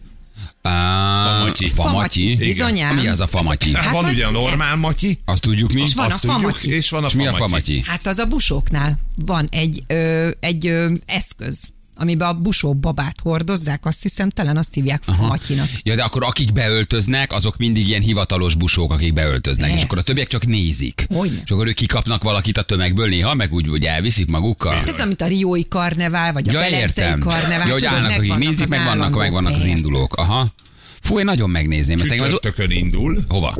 Famatyi. 0.61 1.67
Famatyi. 1.67 2.35
Bizonyám. 2.35 2.95
Mi 2.95 3.07
az 3.07 3.19
a 3.19 3.27
famatyi? 3.27 3.73
Hát 3.73 3.83
Hát 3.83 3.93
van 3.93 4.03
vagy- 4.03 4.13
ugye 4.13 4.25
a 4.25 4.31
normál 4.31 4.75
matyi, 4.75 5.19
Azt 5.25 5.41
tudjuk 5.41 5.73
mi? 5.73 5.81
És 5.81 5.93
van 5.93 6.05
a 6.05 6.13
azt 6.13 6.21
tudjuk, 6.21 6.39
famatyi. 6.41 6.69
és 6.71 6.89
van 6.89 7.03
a 7.03 7.07
És 7.07 7.13
mi 7.13 7.27
a 7.27 7.31
famatyi. 7.31 7.49
famatyi? 7.49 7.83
Hát 7.85 8.07
az 8.07 8.17
a 8.17 8.25
busóknál 8.25 8.99
van 9.15 9.47
egy, 9.51 9.83
ö, 9.87 10.29
egy 10.39 10.67
ö, 10.67 10.91
eszköz, 11.05 11.59
amiben 11.97 12.27
a 12.27 12.33
busó 12.33 12.73
babát 12.73 13.15
hordozzák, 13.23 13.85
azt 13.85 14.01
hiszem, 14.01 14.29
talán 14.29 14.57
azt 14.57 14.73
hívják 14.73 15.03
famatyinak. 15.03 15.67
Ja, 15.83 15.95
de 15.95 16.03
akkor 16.03 16.23
akik 16.23 16.53
beöltöznek, 16.53 17.31
azok 17.31 17.57
mindig 17.57 17.87
ilyen 17.87 18.01
hivatalos 18.01 18.55
busók, 18.55 18.91
akik 18.91 19.13
beöltöznek. 19.13 19.65
És 19.65 19.71
Persze. 19.71 19.85
akkor 19.85 19.97
a 19.97 20.03
többiek 20.03 20.27
csak 20.27 20.45
nézik. 20.45 21.05
Hogyne. 21.13 21.41
És 21.45 21.51
akkor 21.51 21.67
ők 21.67 21.75
kikapnak 21.75 22.23
valakit 22.23 22.57
a 22.57 22.61
tömegből 22.61 23.07
néha, 23.07 23.33
meg 23.33 23.53
úgy, 23.53 23.67
úgy 23.69 23.85
elviszik 23.85 24.27
magukkal. 24.27 24.73
Hát 24.73 24.87
ez 24.87 25.05
mint 25.05 25.21
a 25.21 25.27
Riói 25.27 25.67
karnevál, 25.67 26.33
vagy 26.33 26.49
a 26.49 26.51
Ja, 26.51 26.59
Velencei 26.59 27.03
értem. 27.03 27.19
karnevál. 27.19 27.67
Ja, 27.67 27.73
hogy 27.73 27.85
állnak, 27.85 28.11
akik 28.11 28.35
nézik, 28.35 28.67
meg 28.67 28.83
vannak, 28.83 29.15
meg 29.15 29.31
vannak 29.31 29.55
az 29.55 29.65
indulók. 29.65 30.15
Aha. 30.15 30.53
Fú, 31.01 31.19
én 31.19 31.25
nagyon 31.25 31.49
megnézném. 31.49 31.97
Csütörtökön 31.97 32.71
indul. 32.71 33.25
Hova? 33.27 33.57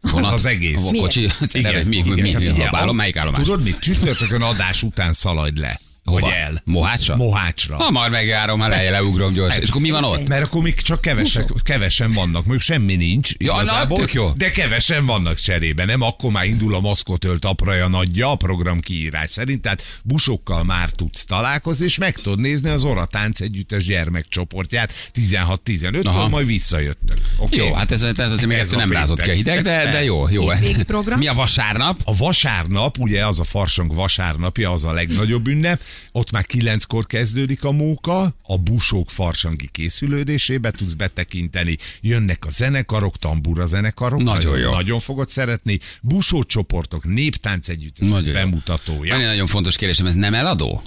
Vonat? 0.00 0.32
Az 0.32 0.46
egész. 0.46 0.76
Hova? 0.76 0.98
Kocsi? 0.98 1.28
Igen, 1.52 1.86
mi, 1.86 1.88
mi, 1.88 1.96
igen, 1.96 2.12
mi, 2.12 2.20
tehát 2.20 2.40
mi, 2.40 2.46
figyelj, 2.46 2.68
mi, 2.70 2.76
állom, 2.76 2.96
melyik 2.96 3.16
állomás? 3.16 3.42
Tudod 3.42 3.62
mit? 3.62 3.78
Csütörtökön 3.78 4.42
adás 4.42 4.82
után 4.82 5.12
szaladj 5.12 5.60
le. 5.60 5.80
Hova? 6.06 6.20
Vagy 6.20 6.32
el. 6.32 6.62
Mohácsra? 6.64 7.16
Mohácsra. 7.16 7.76
Hamar 7.76 8.10
megjárom, 8.10 8.60
ha 8.60 8.68
lejjel 8.68 8.92
leugrom 8.92 9.32
gyorsan. 9.32 9.62
És 9.62 9.68
akkor 9.68 9.80
mi 9.80 9.90
van 9.90 10.04
ott? 10.04 10.28
Mert 10.28 10.42
akkor 10.42 10.62
még 10.62 10.74
csak 10.74 11.00
kevesek, 11.00 11.48
kevesen 11.62 12.12
vannak, 12.12 12.44
még 12.44 12.60
semmi 12.60 12.96
nincs. 12.96 13.30
Ja, 13.38 13.62
na, 13.62 13.86
tök 13.86 14.12
jó. 14.12 14.30
De 14.30 14.50
kevesen 14.50 15.06
vannak 15.06 15.38
cserébe, 15.38 15.84
nem? 15.84 16.02
Akkor 16.02 16.30
már 16.30 16.44
indul 16.44 16.74
a 16.74 16.80
maszkotölt 16.80 17.44
apraja 17.44 17.88
nagyja 17.88 18.30
a 18.30 18.36
program 18.36 18.80
kiírás 18.80 19.30
szerint, 19.30 19.62
tehát 19.62 19.82
busokkal 20.02 20.64
már 20.64 20.90
tudsz 20.90 21.24
találkozni, 21.24 21.84
és 21.84 21.98
meg 21.98 22.14
tudod 22.14 22.40
nézni 22.40 22.68
az 22.68 22.84
Oratánc 22.84 23.40
együttes 23.40 23.84
gyermekcsoportját 23.84 24.92
16-15-től, 25.14 26.06
Aha. 26.06 26.28
majd 26.28 26.46
visszajöttek. 26.46 27.18
Okay? 27.38 27.58
Jó, 27.58 27.72
hát 27.72 27.92
ez, 27.92 28.02
ez 28.02 28.18
azért 28.18 28.46
még 28.46 28.58
Ez 28.58 28.70
nem 28.70 28.92
rázott 28.92 29.20
ki 29.20 29.30
a 29.30 29.32
hideg, 29.32 29.62
de, 29.62 29.90
de 29.90 30.04
jó, 30.04 30.28
jó. 30.28 30.44
Program? 30.86 31.18
Mi 31.18 31.26
a 31.26 31.34
vasárnap? 31.34 32.00
A 32.04 32.16
vasárnap, 32.16 32.98
ugye 32.98 33.26
az 33.26 33.40
a 33.40 33.44
farsang 33.44 33.94
vasárnapja, 33.94 34.70
az 34.70 34.84
a 34.84 34.92
legnagyobb 34.92 35.46
ünnep, 35.46 35.80
ott 36.12 36.30
már 36.30 36.46
kilenckor 36.46 37.06
kezdődik 37.06 37.64
a 37.64 37.70
móka, 37.70 38.34
a 38.42 38.58
busók 38.58 39.10
farsangi 39.10 39.68
készülődésébe 39.72 40.70
tudsz 40.70 40.92
betekinteni, 40.92 41.76
jönnek 42.00 42.44
a 42.44 42.50
zenekarok, 42.50 43.16
tambura 43.16 43.66
zenekarok, 43.66 44.22
Nagyon 44.22 44.58
jó. 44.58 44.70
nagyon 44.70 45.00
fogod 45.00 45.28
szeretni, 45.28 45.78
busó 46.02 46.42
csoportok, 46.42 47.04
néptánc 47.04 47.68
együttes 47.68 48.08
Nagyon 48.08 48.32
bemutatója. 48.32 49.12
Van 49.12 49.20
egy 49.20 49.26
nagyon 49.26 49.46
fontos 49.46 49.76
kérdésem, 49.76 50.06
ez 50.06 50.14
nem 50.14 50.34
eladó? 50.34 50.82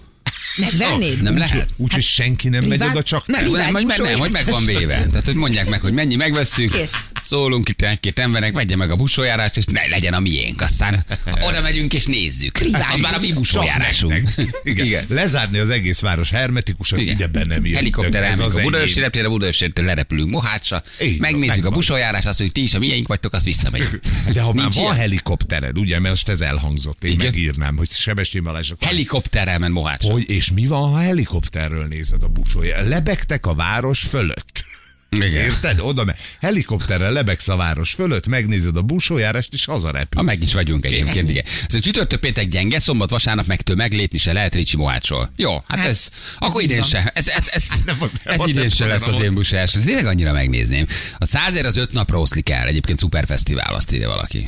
Megvennéd? 0.57 1.21
Nem 1.21 1.33
Úgy- 1.33 1.39
lehet? 1.39 1.69
Úgyhogy 1.77 2.03
senki 2.03 2.49
nem 2.49 2.59
megy 2.59 2.69
privát- 2.77 2.89
oda, 2.95 3.03
csak 3.03 3.25
te. 3.25 3.31
nem, 3.41 3.73
hogy 3.73 3.85
meg, 3.85 3.97
nem, 4.01 4.19
hogy 4.19 4.31
meg 4.31 4.45
van 4.45 4.65
véve. 4.75 5.05
Tehát, 5.07 5.25
hogy 5.25 5.35
mondják 5.35 5.69
meg, 5.69 5.79
hogy 5.81 5.93
mennyi 5.93 6.15
megvesszük, 6.15 6.71
Kész. 6.71 7.11
szólunk 7.21 7.69
itt 7.69 7.81
egy-két 7.81 8.19
embernek, 8.19 8.53
vegye 8.53 8.75
meg 8.75 8.91
a 8.91 8.95
busójárást, 8.95 9.57
és 9.57 9.63
ne 9.65 9.87
legyen 9.87 10.13
a 10.13 10.19
miénk. 10.19 10.61
Aztán 10.61 11.05
oda 11.41 11.61
megyünk 11.61 11.93
és 11.93 12.05
nézzük. 12.05 12.51
Privát. 12.53 12.93
Az 12.93 12.99
már 12.99 13.13
a 13.13 13.19
mi 13.19 13.33
busójárásunk. 13.33 14.13
Igen. 14.63 14.85
Igen. 14.85 15.05
Lezárni 15.09 15.57
az 15.57 15.69
egész 15.69 15.99
város 15.99 16.29
hermetikusan, 16.29 16.99
ide 16.99 17.27
be 17.27 17.45
nem 17.45 17.65
jön. 17.65 17.75
Helikopter 17.75 18.23
Ez 18.23 18.39
az 18.39 18.55
a. 18.55 18.61
Budaörsi 18.61 18.99
reptére, 18.99 19.27
Budaörsiről 19.27 19.85
lerepülünk 19.85 20.29
Mohácsra, 20.31 20.83
megnézzük 21.19 21.65
a 21.65 21.69
busójárást, 21.69 22.27
azt 22.27 22.39
mondjuk, 22.39 22.51
ti 22.51 22.61
is 22.69 22.73
a 22.73 22.79
miénk 22.79 23.07
vagytok, 23.07 23.33
azt 23.33 23.45
visszamegyünk. 23.45 23.99
De 24.33 24.41
ha 24.41 24.53
már 24.53 24.67
van 24.73 24.95
helikoptered, 24.95 25.77
ugye, 25.77 25.99
mert 25.99 26.13
most 26.13 26.29
ez 26.29 26.41
elhangzott, 26.41 27.03
én 27.03 27.11
Igen. 27.11 27.25
megírnám, 27.25 27.77
hogy 27.77 27.89
Sebestyén 27.91 28.43
Balázs 28.43 28.71
Helikopterrel 28.79 29.59
ment 29.59 29.73
Mohácsra. 29.73 30.11
Hogy, 30.11 30.28
és 30.29 30.51
mi 30.51 30.65
van, 30.65 30.89
ha 30.89 30.97
helikopterről 30.97 31.85
nézed 31.85 32.23
a 32.23 32.27
busója? 32.27 32.87
Lebegtek 32.87 33.45
a 33.45 33.53
város 33.53 33.99
fölött. 33.99 34.65
Igen. 35.09 35.31
Érted? 35.31 35.79
Oda 35.79 36.03
me- 36.03 36.17
helikopterrel 36.39 37.11
lebegsz 37.11 37.47
a 37.47 37.55
város 37.55 37.91
fölött, 37.91 38.27
megnézed 38.27 38.77
a 38.77 38.81
busójárást, 38.81 39.53
és 39.53 39.65
hazarepülsz. 39.65 40.15
Ha 40.15 40.21
meg 40.21 40.41
is 40.41 40.53
vagyunk 40.53 40.85
egyébként, 40.85 41.29
igen. 41.29 41.43
Szóval 41.45 41.79
csütörtök 41.81 42.19
péntek 42.19 42.47
gyenge, 42.47 42.79
szombat, 42.79 43.09
vasárnap 43.09 43.45
meg 43.45 43.61
tömeg, 43.61 43.93
lépni 43.93 44.17
se 44.17 44.33
lehet 44.33 44.55
Ricsi 44.55 44.77
Mohácsról. 44.77 45.31
Jó, 45.35 45.63
hát, 45.67 45.77
Hát, 45.79 45.87
ez, 45.87 46.09
akkor 46.37 46.61
így 46.61 46.69
idén 46.69 46.83
se. 46.83 47.11
Ez, 47.13 47.27
ez, 47.27 47.47
ez, 47.51 47.69
Nem, 47.85 47.97
az 47.99 48.11
nem, 48.23 48.39
ez 48.39 48.47
idén 48.47 48.61
nem 48.61 48.69
se 48.69 48.85
lesz 48.85 49.07
az 49.07 49.19
én 49.19 49.33
busás. 49.33 49.75
Ez 49.75 49.83
tényleg 49.83 50.05
annyira 50.05 50.31
megnézném. 50.31 50.87
A 51.17 51.25
százer 51.25 51.65
az 51.65 51.77
öt 51.77 51.91
napra 51.91 52.19
oszlik 52.19 52.49
el. 52.49 52.67
Egyébként 52.67 52.99
szuperfesztivál, 52.99 53.73
azt 53.73 53.91
írja 53.91 54.07
valaki. 54.07 54.47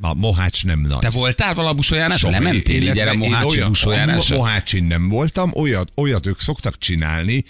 A 0.00 0.14
Mohács 0.14 0.64
nem 0.64 0.80
nagy. 0.80 0.98
Te 0.98 1.10
voltál 1.10 1.54
vala? 1.54 1.74
Soha. 1.82 2.30
Nem 2.32 2.42
mentél 2.42 2.82
így 2.82 2.98
erre 2.98 3.12
Mohácsi 3.12 3.46
olyan- 3.46 3.68
busójárásra? 3.68 4.34
a 4.34 4.38
Mohácsin 4.38 4.84
nem 4.84 5.08
voltam, 5.08 5.50
olyat, 5.54 5.90
olyat 5.94 6.26
ők 6.26 6.40
szoktak 6.40 6.78
csinálni, 6.78 7.44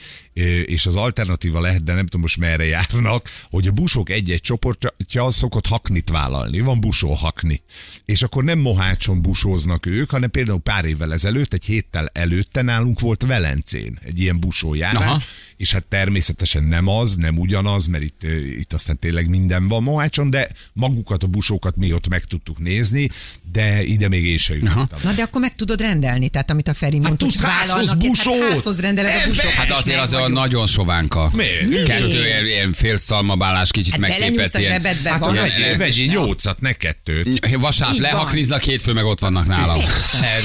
és 0.64 0.86
az 0.86 0.96
alternatíva 0.96 1.60
lehet, 1.60 1.82
de 1.82 1.92
nem 1.92 2.04
tudom 2.04 2.20
most 2.20 2.38
merre 2.38 2.64
járnak, 2.64 3.30
hogy 3.50 3.66
a 3.66 3.72
busok 3.72 4.10
egy-egy 4.10 4.40
csoportja 4.40 5.24
az 5.24 5.34
szokott 5.34 5.66
haknit 5.66 6.10
vállalni. 6.10 6.60
Van 6.60 6.80
busó 6.80 7.12
hakni. 7.12 7.62
És 8.04 8.22
akkor 8.22 8.44
nem 8.44 8.58
Mohácson 8.58 9.22
busóznak 9.22 9.86
ők, 9.86 10.10
hanem 10.10 10.30
például 10.30 10.60
pár 10.60 10.84
évvel 10.84 11.12
ezelőtt, 11.12 11.52
egy 11.52 11.64
héttel 11.64 12.10
előtte 12.12 12.62
nálunk 12.62 13.00
volt 13.00 13.22
Velencén 13.26 13.98
egy 14.04 14.20
ilyen 14.20 14.40
busójárás, 14.40 15.02
Aha. 15.02 15.22
és 15.56 15.72
hát 15.72 15.84
természetesen 15.84 16.64
nem 16.64 16.88
az, 16.88 17.14
nem 17.14 17.38
ugyanaz, 17.38 17.86
mert 17.86 18.02
itt, 18.02 18.22
itt 18.58 18.72
aztán 18.72 18.98
tényleg 18.98 19.28
minden 19.28 19.68
van 19.68 19.82
Mohácson, 19.82 20.30
de 20.30 20.48
magukat 20.72 21.22
a 21.22 21.26
busókat 21.26 21.76
mi 21.76 21.92
ott 21.92 22.08
meg 22.08 22.24
tudtuk 22.24 22.58
nézni, 22.58 23.10
de 23.52 23.82
ide 23.82 24.08
még 24.08 24.24
én 24.26 24.38
se 24.38 24.54
jutottam. 24.54 24.98
Na 25.02 25.12
de 25.12 25.22
akkor 25.22 25.40
meg 25.40 25.54
tudod 25.54 25.80
rendelni, 25.80 26.28
tehát 26.28 26.50
amit 26.50 26.68
a 26.68 26.74
Feri 26.74 26.98
mondta, 26.98 27.24
tudsz 27.24 27.40
hogy 27.40 27.50
házhoz 27.50 27.68
vállalnak, 27.68 27.98
busót? 27.98 28.42
Hát 28.42 28.52
házhoz 28.52 28.80
rendeled 28.80 29.22
a 29.22 29.26
busót. 29.28 29.44
Hát 29.44 29.70
azért 29.70 30.00
az 30.00 30.12
a 30.24 30.28
vagyunk. 30.28 30.44
nagyon 30.44 30.66
sovánka. 30.66 31.30
Miért? 31.32 31.84
Kettő 31.84 32.26
ilyen, 32.26 32.46
ilyen 32.46 32.72
fél 32.72 32.96
szalmabálás, 32.96 33.70
kicsit 33.70 33.92
Hát 33.92 34.00
belenyúlsz 34.00 34.52
megtépett 34.52 34.54
a 34.54 34.58
ilyen. 34.58 34.82
Hát 35.04 35.76
vegyél, 35.76 36.06
nyolcat, 36.06 36.60
ne 36.60 36.72
kettőt. 36.72 37.56
Vasárnap 37.56 37.98
lehakniznak, 37.98 38.62
hétfő 38.62 38.92
meg 38.92 39.04
ott 39.04 39.20
vannak 39.20 39.46
nálam. 39.46 39.78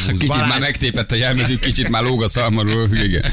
Kicsit 0.08 0.48
már 0.48 0.60
megtépett 0.60 1.12
a 1.12 1.16
jelmezük, 1.16 1.60
kicsit 1.60 1.90
már 1.90 2.04
lóg 2.04 2.24
a 2.24 2.28
szalmarul. 2.28 2.90
Igen. 3.04 3.24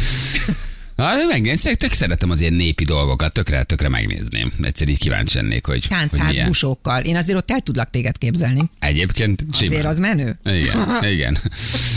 Hát 0.97 1.27
megnézem, 1.29 1.75
tök 1.75 1.93
szeretem 1.93 2.31
az 2.31 2.41
ilyen 2.41 2.53
népi 2.53 2.85
dolgokat, 2.85 3.33
tökre, 3.33 3.63
tökre 3.63 3.89
megnézném. 3.89 4.53
Egyszer 4.61 4.89
így 4.89 4.99
kíváncsi 4.99 5.37
lennék, 5.37 5.67
hogy, 5.67 5.87
hogy 5.87 5.99
Táncház 5.99 6.31
milyen. 6.31 6.47
busókkal. 6.47 7.03
Én 7.03 7.17
azért 7.17 7.39
ott 7.39 7.51
el 7.51 7.61
tudlak 7.61 7.91
téged 7.91 8.19
képzelni. 8.19 8.71
Egyébként 8.79 9.45
simán. 9.53 9.73
Azért 9.73 9.87
az 9.87 9.99
menő. 9.99 10.39
Igen, 10.45 11.05
igen. 11.15 11.39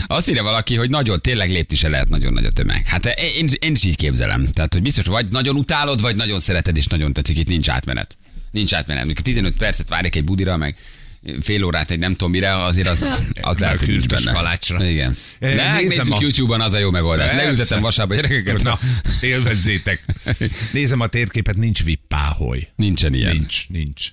Azt 0.07 0.29
írja 0.29 0.43
valaki, 0.43 0.75
hogy 0.75 0.89
nagyon, 0.89 1.21
tényleg 1.21 1.49
lépni 1.49 1.75
se 1.75 1.87
lehet 1.89 2.09
nagyon 2.09 2.33
nagy 2.33 2.45
a 2.45 2.51
tömeg. 2.51 2.85
Hát 2.85 3.05
én, 3.37 3.47
én 3.59 3.71
is 3.71 3.83
így 3.83 3.95
képzelem. 3.95 4.45
Tehát, 4.45 4.73
hogy 4.73 4.81
biztos 4.81 5.05
vagy 5.05 5.29
nagyon 5.31 5.55
utálod, 5.55 6.01
vagy 6.01 6.15
nagyon 6.15 6.39
szereted, 6.39 6.77
és 6.77 6.85
nagyon 6.87 7.13
tetszik, 7.13 7.37
itt 7.37 7.47
nincs 7.47 7.69
átmenet. 7.69 8.17
Nincs 8.51 8.73
átmenet. 8.73 9.05
Mikor 9.05 9.21
15 9.23 9.55
percet 9.57 9.89
várják 9.89 10.15
egy 10.15 10.23
budira, 10.23 10.57
meg 10.57 10.75
fél 11.41 11.63
órát 11.63 11.91
egy 11.91 11.99
nem 11.99 12.11
tudom 12.11 12.31
mire, 12.31 12.63
azért 12.63 12.87
az, 12.87 13.17
az 13.41 13.57
lehet, 13.57 13.79
hogy 13.79 14.05
benne. 14.05 14.31
kalácsra. 14.31 14.85
Igen. 14.85 15.17
Eh, 15.39 15.49
nézem 15.53 15.87
nézzük 15.87 16.13
a- 16.13 16.17
YouTube-on, 16.21 16.61
az 16.61 16.73
a 16.73 16.79
jó 16.79 16.91
megoldás. 16.91 17.33
Leültetem 17.35 17.81
vasárba 17.81 18.15
gyerekeket. 18.15 18.63
Na, 18.63 18.79
élvezzétek. 19.21 20.03
Nézem 20.73 20.99
a 20.99 21.07
térképet, 21.07 21.55
nincs 21.55 21.83
vippáholy. 21.83 22.67
Nincsen 22.75 23.13
ilyen. 23.13 23.31
Nincs, 23.31 23.67
nincs. 23.69 24.09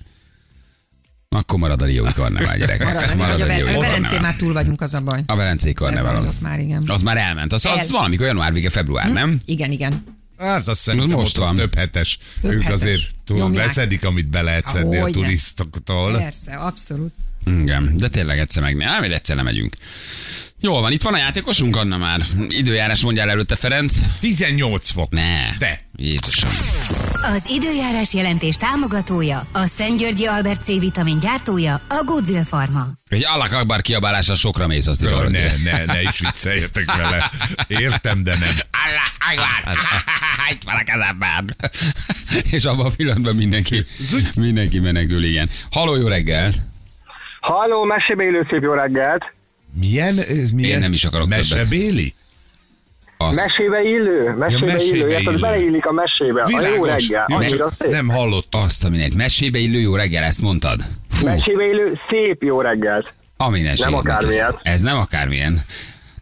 Akkor 1.29 1.59
marad 1.59 1.81
a 1.81 1.85
Riói 1.85 2.13
karnevál, 2.13 2.57
gyerekek. 2.57 2.85
Marad, 2.93 3.15
Marad 3.15 3.41
a, 3.41 3.43
a 3.43 3.77
a 3.77 3.79
Velencé 3.79 4.19
már 4.19 4.35
túl 4.35 4.53
vagyunk, 4.53 4.81
az 4.81 4.93
a 4.93 5.01
baj. 5.01 5.21
A 5.25 5.35
Velencei 5.35 5.69
Ez 5.71 5.75
karnevál. 5.77 6.33
már, 6.39 6.59
igen. 6.59 6.83
Az 6.87 7.01
már 7.01 7.17
elment. 7.17 7.53
Az, 7.53 7.65
az 7.65 7.77
El- 7.77 7.85
valamikor 7.91 8.25
január 8.25 8.53
vége, 8.53 8.69
február, 8.69 9.11
nem? 9.11 9.39
Igen, 9.45 9.71
igen. 9.71 10.03
Hát 10.37 10.67
azt 10.67 10.93
most 10.93 11.37
ott 11.37 11.43
az 11.43 11.47
van. 11.47 11.55
több 11.55 11.75
hetes. 11.75 12.17
Több 12.41 12.51
ők 12.51 12.61
hetes. 12.61 12.73
azért 12.81 13.09
túl 13.25 13.37
Nyomják. 13.37 13.65
beszedik, 13.65 14.05
amit 14.05 14.27
be 14.29 14.41
lehet 14.41 14.67
szedni 14.67 14.97
a 14.97 15.01
Hogyne. 15.01 15.21
turistoktól. 15.21 16.17
Persze, 16.17 16.55
abszolút. 16.55 17.13
Igen, 17.45 17.97
de 17.97 18.09
tényleg 18.09 18.39
egyszer 18.39 18.63
meg 18.63 18.75
nem, 18.75 19.03
egyszer 19.03 19.35
nem 19.35 19.45
megyünk. 19.45 19.75
Jól 20.61 20.81
van, 20.81 20.91
itt 20.91 21.01
van 21.01 21.13
a 21.13 21.17
játékosunk, 21.17 21.75
Anna 21.75 21.97
már. 21.97 22.19
Időjárás 22.49 23.03
mondjál 23.03 23.29
előtte, 23.29 23.55
Ferenc. 23.55 23.97
18 24.19 24.89
fok. 24.91 25.09
Ne. 25.09 25.57
De. 25.59 25.81
Jézusom. 25.95 26.49
Az 27.35 27.49
időjárás 27.49 28.13
jelentés 28.13 28.55
támogatója, 28.55 29.47
a 29.51 29.65
Szentgyörgyi 29.65 30.25
Albert 30.25 30.63
C 30.63 30.67
vitamin 30.79 31.19
gyártója, 31.19 31.73
a 31.87 32.03
Goodwill 32.05 32.43
Pharma. 32.43 32.85
Egy 33.09 33.25
Allah 33.25 33.53
Akbar 33.53 33.81
kiabálással 33.81 34.35
sokra 34.35 34.67
mész, 34.67 34.87
azt 34.87 35.03
írod. 35.03 35.31
ne, 35.31 35.39
ne, 35.63 35.85
ne 35.85 36.01
is 36.01 36.19
vicceljetek 36.19 36.95
vele. 36.95 37.31
Értem, 37.67 38.23
de 38.23 38.37
nem. 38.37 38.55
Allah 38.71 39.39
Akbar! 39.43 39.75
Itt 40.51 40.63
van 40.63 40.75
a 40.75 40.83
kezemben! 40.83 41.55
És 42.55 42.65
abban 42.65 42.85
a 42.85 42.89
pillanatban 42.97 43.35
mindenki, 43.35 43.85
mindenki 44.37 44.79
menekül, 44.79 45.23
igen. 45.23 45.49
Haló, 45.71 45.95
jó 45.95 46.07
reggel! 46.07 46.51
Halló, 47.39 47.83
mesébe 47.83 48.23
élő 48.23 48.47
szép 48.49 48.61
jó 48.61 48.73
reggelt! 48.73 49.35
Milyen? 49.79 50.17
Ez 50.19 50.51
milyen? 50.51 50.71
Én 50.71 50.79
nem 50.79 50.93
is 50.93 51.03
akarok 51.03 51.27
többet. 51.29 51.37
Mesebéli? 51.49 52.13
Az, 53.17 53.35
Mesébe 53.35 53.81
illő, 53.81 54.33
mesébe, 54.37 54.65
Ja, 54.67 54.73
mesébe 54.73 54.97
illő, 54.97 55.19
illő. 55.19 55.37
beleillik 55.39 55.85
a 55.85 55.91
mesébe. 55.91 56.41
A 56.41 56.49
jó 56.75 56.85
reggel, 56.85 57.25
Jó, 57.29 57.35
annyira 57.35 57.69
szép. 57.79 57.91
nem 57.91 58.07
hallottam. 58.09 58.61
azt 58.61 58.83
a 58.85 58.89
mindent. 58.89 59.15
Mesébe 59.15 59.57
illő 59.59 59.79
jó 59.79 59.95
reggel, 59.95 60.23
ezt 60.23 60.41
mondtad? 60.41 60.79
Fú, 61.11 61.25
Mesébe 61.25 61.65
illő 61.65 61.99
szép 62.09 62.43
jó 62.43 62.61
reggelt. 62.61 63.13
a 63.37 63.49
mindenség. 63.49 63.85
Nem 63.85 63.93
akármilyen. 63.93 64.59
Ez 64.63 64.81
nem 64.81 64.97
akármilyen. 64.97 65.61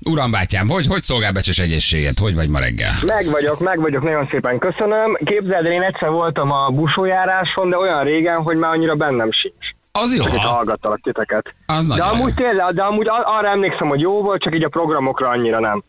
Uram 0.04 0.32
bátyám, 0.32 0.68
hogy, 0.70 0.88
hogy 0.88 1.02
szolgál 1.02 1.32
becses 1.32 1.60
egészséget? 1.60 2.20
Hogy 2.20 2.36
vagy 2.36 2.50
ma 2.50 2.60
reggel? 2.60 2.91
Meg 3.06 3.26
vagyok, 3.26 3.60
meg 3.60 3.80
vagyok, 3.80 4.04
nagyon 4.04 4.28
szépen 4.32 4.58
köszönöm. 4.60 5.18
Képzeld, 5.26 5.65
el, 5.65 5.72
én 5.72 5.82
egyszer 5.82 6.10
voltam 6.10 6.52
a 6.52 6.70
busójáráson, 6.70 7.70
de 7.70 7.78
olyan 7.78 8.04
régen, 8.04 8.36
hogy 8.38 8.58
már 8.58 8.72
annyira 8.72 8.96
bennem 8.96 9.30
sincs. 9.32 9.74
Az 10.01 10.15
jó. 10.15 10.23
Itt 10.25 10.29
hallgattalak 10.29 11.01
titeket. 11.01 11.55
Az 11.65 11.88
De 11.88 12.03
amúgy 12.03 12.34
jó. 12.38 12.45
tényleg, 12.45 12.73
de 12.73 12.81
amúgy 12.81 13.08
arra 13.10 13.49
emlékszem, 13.49 13.88
hogy 13.88 13.99
jó 13.99 14.21
volt, 14.21 14.41
csak 14.41 14.55
így 14.55 14.63
a 14.63 14.69
programokra 14.69 15.29
annyira 15.29 15.60
nem. 15.60 15.84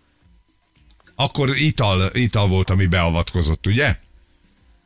Akkor 1.16 1.49
ital, 1.57 1.99
ital 2.12 2.47
volt, 2.49 2.71
ami 2.71 2.87
beavatkozott, 2.87 3.66
ugye? 3.66 3.97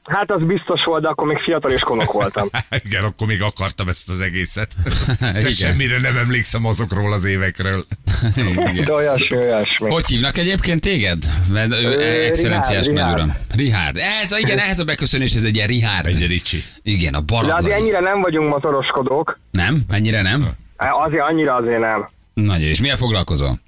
Hát 0.05 0.31
az 0.31 0.43
biztos 0.43 0.85
volt, 0.85 1.03
de 1.03 1.09
akkor 1.09 1.27
még 1.27 1.39
fiatal 1.39 1.71
és 1.71 1.81
konok 1.81 2.13
voltam. 2.13 2.49
Igen, 2.85 3.05
akkor 3.05 3.27
még 3.27 3.43
akartam 3.43 3.89
ezt 3.89 4.11
az 4.11 4.21
egészet. 4.21 4.69
De 5.21 5.39
Igen. 5.39 5.51
semmire 5.51 6.01
nem 6.01 6.17
emlékszem 6.17 6.67
azokról 6.67 7.13
az 7.13 7.25
évekről. 7.25 7.85
Igen. 8.37 8.85
De 8.85 8.93
olyasmi, 8.93 9.37
olyasmi. 9.37 9.91
Hogy 9.91 10.07
hívnak 10.07 10.37
egyébként 10.39 10.81
téged? 10.81 11.19
Mert 11.53 11.73
ő 11.73 11.85
Ö, 11.85 12.25
excellenciás 12.27 12.87
nagyuram. 12.87 13.33
Richard. 13.55 13.97
Ez, 14.23 14.39
igen, 14.39 14.59
ehhez 14.59 14.79
a 14.79 14.85
beköszönés, 14.85 15.35
ez 15.35 15.45
egy 15.45 15.55
ilyen 15.55 15.69
Richard. 15.69 16.07
Egy 16.07 16.27
ricsi. 16.27 16.59
Igen, 16.83 17.15
a 17.15 17.21
De 17.21 17.35
azért 17.35 17.49
baratlan. 17.51 17.73
ennyire 17.73 18.01
nem 18.01 18.21
vagyunk 18.21 18.51
motoroskodók. 18.53 19.39
Nem? 19.51 19.81
Mennyire 19.89 20.23
nem? 20.23 20.49
Azért 20.77 21.23
annyira 21.23 21.55
azért 21.55 21.81
nem. 21.81 22.09
Nagyon, 22.35 22.69
és 22.69 22.81
milyen 22.81 22.97
foglalkozol? 22.97 23.61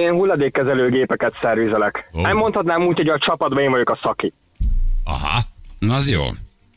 Én 0.00 0.10
hulladékkezelőgépeket 0.12 1.32
szervizelek. 1.42 2.08
Ó. 2.14 2.18
Oh. 2.18 2.24
Nem 2.26 2.36
mondhatnám 2.36 2.86
úgy, 2.86 2.96
hogy 2.96 3.08
a 3.08 3.18
csapatban 3.18 3.62
én 3.62 3.70
vagyok 3.70 3.90
a 3.90 3.98
szaki. 4.02 4.32
Aha. 5.04 5.40
Na, 5.78 5.94
az 5.94 6.10
jó. 6.10 6.22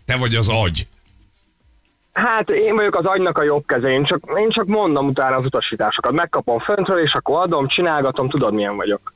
Te 0.06 0.16
vagy 0.16 0.36
az 0.36 0.50
agy. 0.50 0.88
Hát 2.14 2.50
én 2.50 2.76
vagyok 2.76 2.96
az 2.96 3.06
agynak 3.06 3.38
a 3.38 3.44
jobb 3.44 3.64
keze, 3.68 3.90
én 3.90 4.04
csak, 4.04 4.20
én 4.40 4.50
csak 4.50 4.66
mondom 4.66 5.08
utána 5.08 5.36
az 5.36 5.46
utasításokat. 5.46 6.12
Megkapom 6.12 6.60
föntről, 6.60 7.02
és 7.04 7.12
akkor 7.14 7.42
adom, 7.42 7.68
csinálgatom, 7.68 8.30
tudod 8.30 8.54
milyen 8.54 8.76
vagyok. 8.76 9.14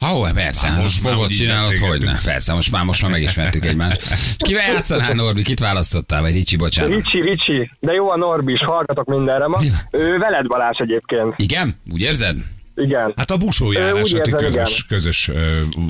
Ha, 0.00 0.16
ó, 0.16 0.24
persze, 0.34 0.68
Már 0.70 0.82
most, 0.82 1.00
fogod, 1.00 1.28
csinálod, 1.28 1.64
hogy 1.64 1.78
beszélgetünk. 1.80 2.12
ne. 2.12 2.18
Persze, 2.32 2.52
most 2.54 2.72
már, 2.72 2.84
most 2.84 3.02
már 3.02 3.10
megismertük 3.10 3.64
egymást. 3.64 4.02
És 4.10 4.34
Kivel 4.36 4.72
játszanál, 4.72 5.12
Norbi? 5.12 5.42
Kit 5.42 5.58
választottál? 5.58 6.20
Vagy 6.20 6.32
Ricsi, 6.32 6.56
bocsánat. 6.56 6.94
Ricsi, 6.94 7.20
Ricsi, 7.20 7.70
de 7.80 7.92
jó 7.92 8.10
a 8.10 8.16
Norbi 8.16 8.52
is, 8.52 8.60
hallgatok 8.64 9.06
mindenre 9.06 9.46
ma. 9.46 9.58
Ő 9.90 10.18
veled 10.18 10.46
Balázs 10.46 10.78
egyébként. 10.78 11.34
Igen? 11.36 11.80
Úgy 11.92 12.00
érzed? 12.00 12.36
Igen. 12.78 13.12
Hát 13.16 13.30
a 13.30 13.36
busójárás 13.36 14.12
a 14.12 14.20
ti 14.20 14.30
érzem, 14.30 14.64
közös, 14.64 14.86
közös 14.86 15.30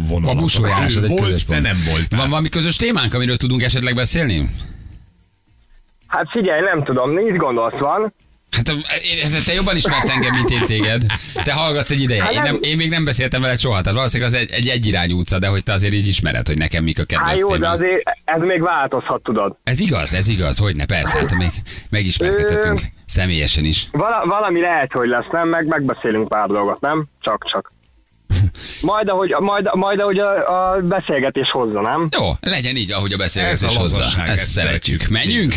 vonal. 0.09 0.31
A 0.31 0.35
busójárás 0.35 0.97
az 0.97 1.03
egy 1.03 1.09
volt, 1.09 1.23
közös 1.23 1.45
te 1.45 1.53
pont. 1.53 1.63
nem 1.63 1.77
voltál. 1.89 2.21
Van 2.21 2.29
valami 2.29 2.49
közös 2.49 2.77
témánk, 2.77 3.15
amiről 3.15 3.37
tudunk 3.37 3.63
esetleg 3.63 3.95
beszélni? 3.95 4.49
Hát 6.07 6.31
figyelj, 6.31 6.61
nem 6.61 6.85
tudom, 6.85 7.11
mit 7.11 7.37
gondolsz, 7.37 7.79
van? 7.79 8.13
Hát 8.51 9.45
te 9.45 9.53
jobban 9.55 9.77
ismersz 9.77 10.09
engem, 10.09 10.33
mint 10.35 10.51
én 10.51 10.67
téged. 10.67 11.03
Te 11.45 11.53
hallgatsz 11.53 11.91
egy 11.91 12.01
ideje. 12.01 12.23
Hát 12.23 12.33
Én, 12.33 12.43
nem, 12.43 12.59
én 12.63 12.77
még 12.77 12.89
nem 12.91 13.05
beszéltem 13.05 13.41
veled 13.41 13.59
soha, 13.59 13.81
tehát 13.81 13.97
valószínűleg 13.97 14.33
az 14.33 14.39
egy, 14.39 14.51
egy 14.51 14.69
egyirányú 14.69 15.19
utca, 15.19 15.39
de 15.39 15.47
hogy 15.49 15.63
te 15.63 15.73
azért 15.73 15.93
így 15.93 16.07
ismered, 16.07 16.47
hogy 16.47 16.59
nekem 16.59 16.85
mik 16.85 16.99
a 16.99 17.05
kedvenc 17.05 17.31
Hát 17.31 17.39
jó, 17.39 17.57
de 17.57 17.69
azért 17.69 18.03
ez 18.25 18.41
még 18.43 18.61
változhat, 18.63 19.23
tudod. 19.23 19.57
Ez 19.65 19.81
igaz, 19.81 20.15
ez 20.15 20.29
igaz, 20.29 20.59
hogy 20.59 20.77
ne, 20.77 20.85
persze, 20.85 21.19
hát 21.19 21.35
még 21.35 21.51
megismerkedhetünk 21.91 22.81
személyesen 23.07 23.65
is. 23.65 23.89
Vala, 23.93 24.25
valami 24.27 24.61
lehet, 24.61 24.93
hogy 24.93 25.09
lesz, 25.09 25.27
nem? 25.33 25.49
Meg 25.49 25.67
megbeszélünk 25.67 26.29
pár 26.29 26.47
dolgot, 26.47 26.81
nem? 26.81 27.05
Csak-csak. 27.21 27.73
Majd 28.81 29.09
ahogy, 29.09 29.35
majd, 29.41 29.69
majd 29.75 30.01
ahogy 30.01 30.19
a, 30.19 30.73
a 30.73 30.81
beszélgetés 30.81 31.51
hozza, 31.51 31.81
nem? 31.81 32.09
Jó, 32.19 32.31
legyen 32.41 32.77
így, 32.77 32.93
ahogy 32.93 33.13
a 33.13 33.17
beszélgetés 33.17 33.63
Ez 33.69 33.75
a 33.77 33.79
hozzá. 33.79 33.99
lazaság, 33.99 34.29
Ezt 34.29 34.41
ezt 34.43 34.51
szeretjük. 34.51 35.01
szeretjük. 35.01 35.09
Menjünk? 35.09 35.55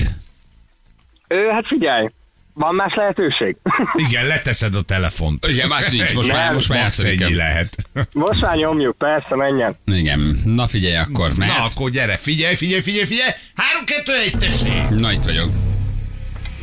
Ö, 1.27 1.51
hát 1.51 1.67
figyelj, 1.67 2.07
van 2.53 2.75
más 2.75 2.93
lehetőség? 2.95 3.55
Igen, 4.07 4.27
leteszed 4.27 4.75
a 4.75 4.81
telefont. 4.81 5.45
Igen, 5.47 5.67
más 5.67 5.89
nincs, 5.89 6.13
most 6.13 6.31
már, 6.31 6.53
most 6.53 6.69
már 6.69 6.79
játszani 6.79 7.09
ennyi 7.23 7.35
lehet. 7.35 7.75
Most 8.13 8.41
már 8.41 8.55
nyomjuk, 8.55 8.97
persze, 8.97 9.35
menjen. 9.35 9.75
Igen, 9.85 10.37
na 10.43 10.67
figyelj 10.67 10.95
akkor, 10.95 11.29
Na, 11.29 11.33
mehet? 11.37 11.71
akkor 11.71 11.89
gyere, 11.89 12.15
figyelj, 12.17 12.55
figyelj, 12.55 12.81
figyelj, 12.81 13.05
figyelj! 13.05 13.29
Három, 13.55 13.85
kettő, 13.85 14.11
egy, 14.25 14.37
tessék! 14.39 14.99
Na, 14.99 15.11
itt 15.11 15.23
vagyok. 15.23 15.49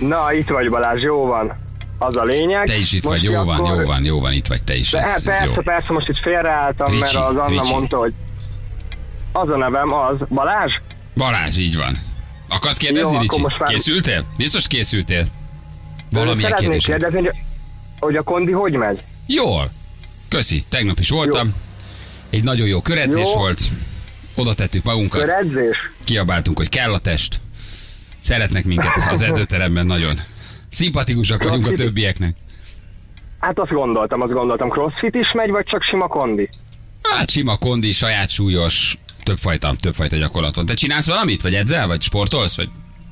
Na, 0.00 0.32
itt 0.32 0.48
vagy 0.48 0.70
Balázs, 0.70 1.02
jó 1.02 1.26
van. 1.26 1.52
Az 1.98 2.16
a 2.16 2.24
lényeg. 2.24 2.66
Te 2.66 2.76
is 2.76 2.92
itt 2.92 3.04
Most 3.04 3.20
vagy, 3.20 3.30
jó 3.30 3.44
van, 3.44 3.58
akkor- 3.60 3.78
jó 3.78 3.84
van, 3.84 4.04
jó 4.04 4.20
van, 4.20 4.32
itt 4.32 4.46
vagy 4.46 4.62
te 4.62 4.74
is. 4.76 4.90
De, 4.90 4.98
Ez, 4.98 5.04
hát 5.06 5.16
ez 5.16 5.22
persze, 5.24 5.44
jó. 5.44 5.52
persze, 5.54 5.92
most 5.92 6.08
itt 6.08 6.18
félreálltam, 6.22 6.92
mert 6.92 7.02
Ricsi, 7.12 7.16
az 7.24 7.36
Anna 7.36 7.46
Ricsi. 7.48 7.72
mondta, 7.72 7.96
hogy 7.98 8.12
az 9.32 9.48
a 9.48 9.56
nevem 9.56 9.92
az. 9.94 10.16
Balázs? 10.28 10.72
Balázs, 11.14 11.56
így 11.58 11.76
van. 11.76 11.94
Akarsz 12.48 12.76
kérdezni, 12.76 13.08
Jó, 13.08 13.14
akkor 13.14 13.22
Ricsi? 13.28 13.40
most 13.40 13.58
már- 13.58 13.68
Készültél? 13.70 14.24
Biztos 14.36 14.66
készültél? 14.66 15.26
Valamilyen 16.10 16.52
kérdés. 16.52 16.84
kérdezni, 16.84 17.20
hogy, 17.20 17.30
hogy 18.00 18.16
a 18.16 18.22
kondi 18.22 18.52
hogy 18.52 18.72
megy? 18.72 19.02
Jól. 19.26 19.70
Köszi. 20.28 20.64
Tegnap 20.68 20.98
is 20.98 21.10
voltam. 21.10 21.54
Egy 22.30 22.44
nagyon 22.44 22.66
jó 22.66 22.80
köredzés 22.80 23.28
Jó. 23.28 23.34
volt. 23.34 23.60
Oda 24.34 24.54
tettük 24.54 24.84
magunkat. 24.84 25.20
Köredzés? 25.20 25.76
Kiabáltunk, 26.04 26.56
hogy 26.56 26.68
kell 26.68 26.92
a 26.92 26.98
test. 26.98 27.40
Szeretnek 28.20 28.64
minket 28.64 28.96
az 29.10 29.22
edzőteremben 29.22 29.86
nagyon. 29.86 30.18
Szimpatikusak 30.70 31.42
vagyunk 31.42 31.66
a 31.66 31.72
többieknek. 31.72 32.36
Hát 33.38 33.58
azt 33.58 33.70
gondoltam, 33.70 34.20
azt 34.20 34.32
gondoltam. 34.32 34.68
Crossfit 34.68 35.14
is 35.14 35.32
megy, 35.32 35.50
vagy 35.50 35.64
csak 35.64 35.82
sima 35.82 36.06
kondi? 36.06 36.48
Hát 37.02 37.30
sima 37.30 37.56
kondi, 37.56 37.92
saját 37.92 38.30
súlyos, 38.30 38.98
többfajta, 39.22 39.74
többfajta 39.80 40.16
gyakorlat 40.16 40.54
van. 40.54 40.66
Te 40.66 40.74
csinálsz 40.74 41.06
valamit? 41.06 41.42
Vagy 41.42 41.54
edzel? 41.54 41.86
Vagy 41.86 42.02
sportolsz? 42.02 42.56
Vagy 42.56 42.68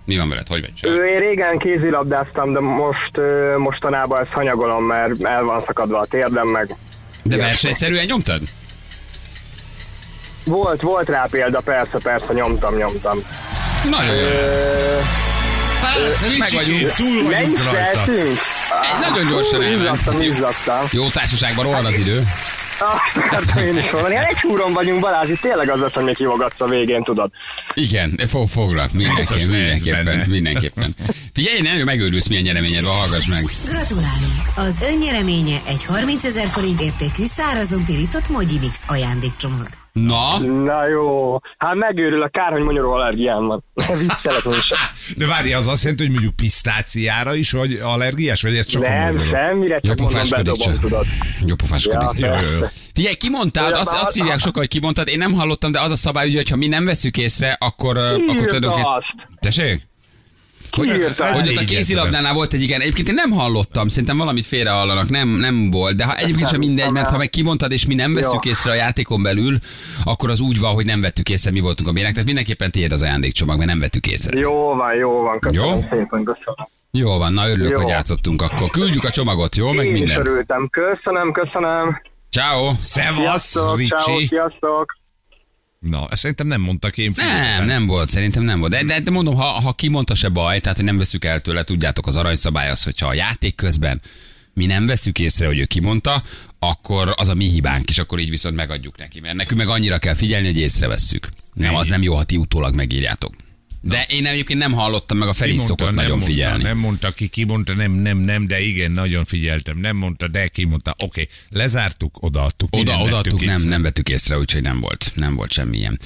mi 0.07 0.17
van 0.17 0.29
veled? 0.29 0.47
Hogy 0.49 0.61
vagy? 0.61 0.91
Ő, 0.91 1.07
én 1.07 1.19
régen 1.19 1.59
kézilabdáztam, 1.59 2.53
de 2.53 2.61
most 2.61 3.21
mostanában 3.59 4.21
ezt 4.23 4.31
hanyagolom, 4.33 4.85
mert 4.85 5.25
el 5.25 5.43
van 5.45 5.63
szakadva 5.67 5.99
a 5.99 6.07
térdem 6.07 6.47
meg. 6.49 6.77
De 7.23 7.37
versenyszerűen 7.37 8.05
nyomtad? 8.05 8.41
Volt, 10.45 10.81
volt 10.81 11.09
rá 11.09 11.27
példa, 11.31 11.61
persze, 11.61 11.99
persze, 12.03 12.33
nyomtam, 12.33 12.75
nyomtam. 12.77 13.19
Nagyon 13.91 14.15
jó. 14.15 14.21
Ö, 14.23 14.99
Hát, 15.83 16.39
meg 16.39 16.49
vagyunk. 16.53 16.93
túl 16.93 17.23
vagyunk 17.23 17.59
rajta. 17.73 18.13
Ez 18.93 19.09
nagyon 19.11 19.29
gyorsan 19.31 19.63
elment. 19.63 19.83
Izzadtam, 20.01 20.21
izzadtam. 20.21 20.87
Jó 20.91 21.09
társaságban 21.09 21.65
rohan 21.65 21.85
az 21.85 21.99
idő. 21.99 22.23
Azt 22.79 23.17
akartam 23.17 23.63
én 23.63 23.77
is 23.77 23.91
mondani. 23.91 24.15
Hát 24.15 24.31
egy 24.31 24.41
húron 24.41 24.73
vagyunk, 24.73 25.01
Balázs, 25.01 25.29
itt 25.29 25.41
tényleg 25.41 25.71
az 25.71 25.81
lesz, 25.81 25.93
hogy 25.93 26.05
még 26.05 26.17
hívogatsz 26.17 26.61
a 26.61 26.67
végén, 26.67 27.03
tudod. 27.03 27.31
Igen, 27.75 28.21
fog, 28.27 28.49
foglak, 28.49 28.93
mindenképpen, 28.93 29.49
mindenképpen, 29.49 30.29
mindenképpen. 30.29 30.95
Figyelj, 31.35 31.61
nem, 31.61 31.81
megőrülsz, 31.81 32.29
milyen 32.29 32.43
nyereményed 32.43 32.85
van, 32.85 32.97
hallgass 32.97 33.27
meg. 33.27 33.45
Gratulálunk! 33.69 34.43
Az 34.57 34.83
önnyereménye 34.91 35.59
egy 35.67 35.85
30 35.85 36.25
ezer 36.25 36.47
forint 36.47 36.81
értékű 36.81 37.25
szárazon 37.25 37.85
pirított 37.85 38.29
Mogyi 38.29 38.59
Mix 38.59 38.85
ajándékcsomag. 38.87 39.86
Na, 39.97 40.39
Na 40.39 40.87
jó, 40.89 41.39
hát 41.59 41.75
megőrül 41.75 42.23
a 42.23 42.29
kár, 42.29 42.53
hogy 42.53 42.63
magyarul 42.63 42.93
allergiám 42.95 43.47
van. 43.47 43.65
Viccelek 43.99 44.43
sem. 44.43 44.79
De 45.17 45.27
várj, 45.27 45.53
az 45.53 45.67
azt 45.67 45.83
jelenti, 45.83 46.03
hogy 46.03 46.13
mondjuk 46.13 46.37
pisztáciára 46.37 47.35
is 47.35 47.51
vagy 47.51 47.79
allergiás, 47.83 48.43
vagy 48.43 48.57
ez 48.57 48.67
csak 48.67 48.83
a 48.83 48.89
Nem, 48.89 49.15
magyarul? 49.15 49.31
semmire, 49.33 49.81
csak 49.81 50.01
mondom, 50.01 50.23
bedobom, 50.31 50.73
csak. 50.73 50.81
tudod. 50.81 51.05
Jó 51.47 51.55
pofáskodik. 51.55 52.09
Ja, 52.19 52.27
Jó, 52.27 52.51
jó, 52.51 52.59
jó. 52.59 52.67
Figyelj, 52.95 53.15
kimondtad, 53.15 53.73
azt, 53.73 53.93
azt 53.93 54.17
írják 54.19 54.39
sokan, 54.39 54.61
hogy 54.61 54.69
kimondtad, 54.69 55.09
én 55.09 55.19
nem 55.19 55.33
hallottam, 55.33 55.73
de 55.73 55.81
az 55.81 55.91
a 55.91 55.97
szabály, 55.97 56.29
ugye, 56.29 56.37
hogy 56.37 56.49
ha 56.49 56.57
mi 56.57 56.67
nem 56.67 56.85
veszük 56.85 57.17
észre, 57.17 57.57
akkor, 57.61 57.97
akkor 57.97 58.17
tulajdonképpen... 58.27 58.93
azt. 58.97 59.29
Tessék? 59.41 59.89
Hogy, 60.71 60.87
Írta. 60.87 61.33
hogy 61.33 61.49
ott 61.49 61.57
a 61.57 61.65
kézilabdánál 61.65 62.35
volt 62.35 62.53
egy 62.53 62.63
igen, 62.63 62.81
egyébként 62.81 63.09
én 63.09 63.15
nem 63.15 63.31
hallottam, 63.31 63.89
szerintem 63.89 64.17
valamit 64.17 64.47
félre 64.47 64.71
hallanak, 64.71 65.09
nem, 65.09 65.29
nem 65.29 65.71
volt, 65.71 65.97
de 65.97 66.05
ha 66.05 66.17
egyébként 66.17 66.49
sem 66.49 66.59
mindegy, 66.59 66.91
mert 66.91 67.09
ha 67.09 67.17
meg 67.17 67.31
kimondtad, 67.31 67.73
és 67.73 67.87
mi 67.87 67.95
nem 67.95 68.15
veszük 68.15 68.45
Jó. 68.45 68.51
észre 68.51 68.71
a 68.71 68.75
játékon 68.75 69.23
belül, 69.23 69.59
akkor 70.05 70.31
az 70.31 70.41
úgy 70.41 70.59
van, 70.61 70.75
hogy 70.75 70.85
nem 70.85 71.01
vettük 71.01 71.29
észre, 71.31 71.51
mi 71.51 71.61
voltunk 71.61 71.89
a 71.89 71.93
bérek, 71.93 72.11
tehát 72.11 72.27
mindenképpen 72.27 72.71
tiéd 72.71 72.93
az 72.93 73.03
ajándékcsomag, 73.03 73.57
mert 73.57 73.71
nem 73.71 73.81
vettük 73.81 74.07
észre. 74.07 74.39
Jó 74.39 74.75
van, 74.75 74.95
jó 74.95 75.11
van, 75.23 75.39
köszönöm 75.41 75.65
Jó? 75.65 75.81
szépen, 75.81 76.25
köszönöm. 76.25 76.69
Jó 76.91 77.19
van, 77.19 77.33
na 77.33 77.49
örülök, 77.49 77.71
Jó. 77.71 77.79
hogy 77.81 77.89
játszottunk 77.89 78.43
akkor. 78.43 78.71
Küldjük 78.71 79.05
a 79.05 79.11
csomagot, 79.11 79.57
jó? 79.57 79.73
Meg 79.73 79.87
Én 79.87 79.93
is 79.93 79.99
minden. 79.99 80.21
örültem, 80.21 80.69
köszönöm, 80.71 81.33
köszönöm. 81.33 82.01
Ciao. 82.31 82.73
Szevasz, 82.79 83.21
Sziasztok, 83.23 83.63
ciao, 83.63 83.77
Ricsi. 83.77 84.27
sziasztok. 84.27 84.99
Na, 85.89 86.07
ezt 86.11 86.21
szerintem 86.21 86.47
nem 86.47 86.61
mondtak 86.61 86.99
én 86.99 87.13
Nem, 87.17 87.27
figyeltem. 87.27 87.67
nem 87.67 87.87
volt, 87.87 88.11
szerintem 88.11 88.43
nem 88.43 88.59
volt. 88.59 88.73
De, 88.73 88.85
de, 88.85 89.01
de 89.01 89.11
mondom, 89.11 89.35
ha, 89.35 89.45
ha 89.45 89.73
kimondta 89.73 90.15
se 90.15 90.29
baj, 90.29 90.61
tehát 90.61 90.77
hogy 90.77 90.87
nem 90.87 90.97
veszük 90.97 91.25
el 91.25 91.41
tőle, 91.41 91.65
tudjátok, 91.65 92.07
az 92.07 92.17
aranyszabály 92.17 92.71
az, 92.71 92.83
hogyha 92.83 93.07
a 93.07 93.15
játék 93.15 93.55
közben 93.55 94.01
mi 94.55 94.67
nem 94.67 94.87
veszük 94.87 95.19
észre, 95.19 95.47
hogy 95.47 95.59
ő 95.59 95.65
kimondta, 95.65 96.23
akkor 96.59 97.15
az 97.17 97.29
a 97.29 97.35
mi 97.35 97.45
hibánk, 97.45 97.89
és 97.89 97.99
akkor 97.99 98.19
így 98.19 98.31
viszont 98.31 98.57
megadjuk 98.57 98.99
neki. 98.99 99.21
Mert 99.21 99.35
nekünk 99.35 99.61
meg 99.61 99.69
annyira 99.69 99.99
kell 99.99 100.15
figyelni, 100.15 100.47
hogy 100.47 100.59
észrevesszük. 100.59 101.29
Nem, 101.55 101.75
az 101.75 101.87
nem 101.87 102.03
jó, 102.03 102.15
ha 102.15 102.25
ti 102.25 102.37
utólag 102.37 102.75
megírjátok. 102.75 103.35
De 103.81 104.07
én 104.09 104.27
egyébként 104.27 104.59
nem 104.59 104.73
hallottam, 104.73 105.19
meg 105.19 105.29
a 105.29 105.33
Feri 105.33 105.51
mondta, 105.51 105.67
szokott 105.67 105.87
nem 105.87 105.95
nagyon 105.95 106.11
mondta, 106.11 106.27
figyelni. 106.31 106.63
Nem 106.63 106.79
mondta 106.79 107.11
ki, 107.11 107.29
ki 107.29 107.45
mondta, 107.45 107.75
nem, 107.75 107.93
nem, 107.93 108.19
nem, 108.19 108.47
de 108.47 108.61
igen, 108.61 108.93
nagyon 108.93 109.25
figyeltem. 109.25 109.79
Nem 109.79 109.97
mondta, 109.97 110.29
de 110.29 110.49
ki 110.49 110.65
mondta. 110.65 110.91
Oké, 110.91 111.05
okay, 111.05 111.29
lezártuk, 111.49 112.23
odaadtuk. 112.23 112.69
Oda, 112.77 112.93
nem 112.93 113.01
odaadtuk, 113.01 113.45
nem, 113.45 113.63
nem 113.63 113.83
vettük 113.83 114.09
észre, 114.09 114.39
úgyhogy 114.39 114.63
nem 114.63 114.81
volt, 114.81 115.13
nem 115.15 115.35
volt 115.35 115.53
semmilyen. 115.53 115.99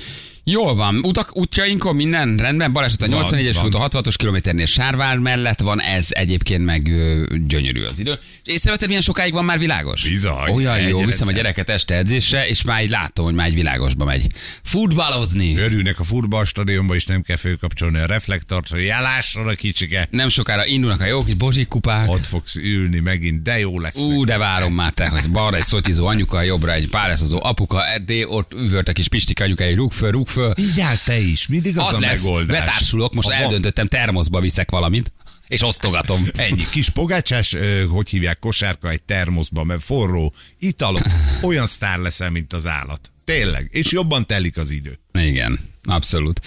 Jól 0.51 0.75
van, 0.75 1.01
utak, 1.03 1.37
útjainkon 1.37 1.97
minden 1.97 2.37
rendben, 2.37 2.73
baleset 2.73 3.03
a 3.03 3.09
Van, 3.09 3.25
84-es 3.27 3.55
van. 3.55 3.65
út 3.65 3.75
a 3.75 3.89
66-os 3.89 4.15
kilométernél 4.17 4.67
Sárvár 4.67 5.19
mellett 5.19 5.61
van, 5.61 5.81
ez 5.81 6.07
egyébként 6.11 6.65
meg 6.65 6.89
ö, 6.89 7.25
gyönyörű 7.47 7.83
az 7.83 7.99
idő. 7.99 8.19
És 8.45 8.53
észrevetted, 8.55 8.87
milyen 8.87 9.03
sokáig 9.03 9.33
van 9.33 9.45
már 9.45 9.59
világos? 9.59 10.03
Bizony, 10.09 10.51
Olyan 10.55 10.81
jó, 10.81 11.05
viszem 11.05 11.29
a 11.29 11.33
gyereket 11.33 11.69
este 11.71 11.95
edzésre, 11.97 12.49
és 12.49 12.65
már 12.65 12.83
így 12.83 12.91
látom, 12.91 13.25
hogy 13.25 13.35
már 13.35 13.47
egy 13.47 13.55
világosba 13.55 14.05
megy. 14.05 14.27
Futballozni. 14.63 15.57
Örülnek 15.57 15.99
a 15.99 16.05
futballstadionba, 16.05 16.95
és 16.95 17.07
nem 17.07 17.23
kell 17.23 17.37
fölkapcsolni 17.37 17.99
a 17.99 18.07
reflektort, 18.07 18.69
hogy 18.69 18.83
jelásson 18.85 19.49
a 19.49 19.55
kicsike. 19.55 20.09
Nem 20.11 20.29
sokára 20.29 20.67
indulnak 20.67 21.01
a 21.01 21.07
jó 21.07 21.25
kis 21.25 21.35
bozsik 21.35 21.69
kupák. 21.69 22.11
Ott 22.11 22.27
fogsz 22.27 22.57
ülni 22.57 22.99
megint, 22.99 23.43
de 23.43 23.59
jó 23.59 23.81
lesz. 23.81 23.97
Ú, 23.97 24.25
de 24.25 24.39
várom 24.39 24.75
már 24.75 24.93
te, 24.93 25.09
hogy 25.09 25.31
balra 25.31 25.57
egy 25.57 25.63
szotizó 25.63 26.07
anyuka, 26.07 26.43
jobbra 26.43 26.73
egy 26.73 26.89
páreszozó 26.89 27.39
apuka, 27.43 27.83
de 28.07 28.29
ott 28.29 28.53
üvölt 28.55 28.89
a 28.89 28.93
kis 28.93 29.09
Pistika 29.09 29.45
anyuka, 29.45 29.65
egy 29.65 29.77
rúg 29.77 29.93
föl, 29.93 30.11
rúg 30.11 30.27
föl. 30.29 30.40
Vigyál 30.55 30.99
te 31.05 31.19
is, 31.19 31.47
mindig 31.47 31.79
az, 31.79 31.87
Az 31.89 31.95
a 31.95 31.99
lesz, 32.01 32.23
megoldás. 32.23 32.59
betársulok, 32.59 33.15
most 33.15 33.29
van- 33.29 33.37
eldöntöttem, 33.37 33.87
termoszba 33.87 34.41
viszek 34.41 34.71
valamit, 34.71 35.13
és 35.49 35.63
osztogatom. 35.63 36.27
Ennyi 36.37 36.65
kis 36.71 36.89
pogácsás, 36.89 37.57
hogy 37.91 38.09
hívják, 38.11 38.39
kosárka 38.39 38.91
egy 38.91 39.03
termoszba, 39.03 39.65
mert 39.65 39.83
forró, 39.83 40.35
italok, 40.59 41.03
olyan 41.43 41.67
sztár 41.67 41.99
leszel, 41.99 42.31
mint 42.31 42.53
az 42.53 42.67
állat. 42.67 43.11
Tényleg, 43.25 43.69
és 43.73 43.93
jobban 43.93 44.27
telik 44.27 44.57
az 44.57 44.71
idő. 44.71 44.99
Igen, 45.13 45.59
abszolút. 45.83 46.41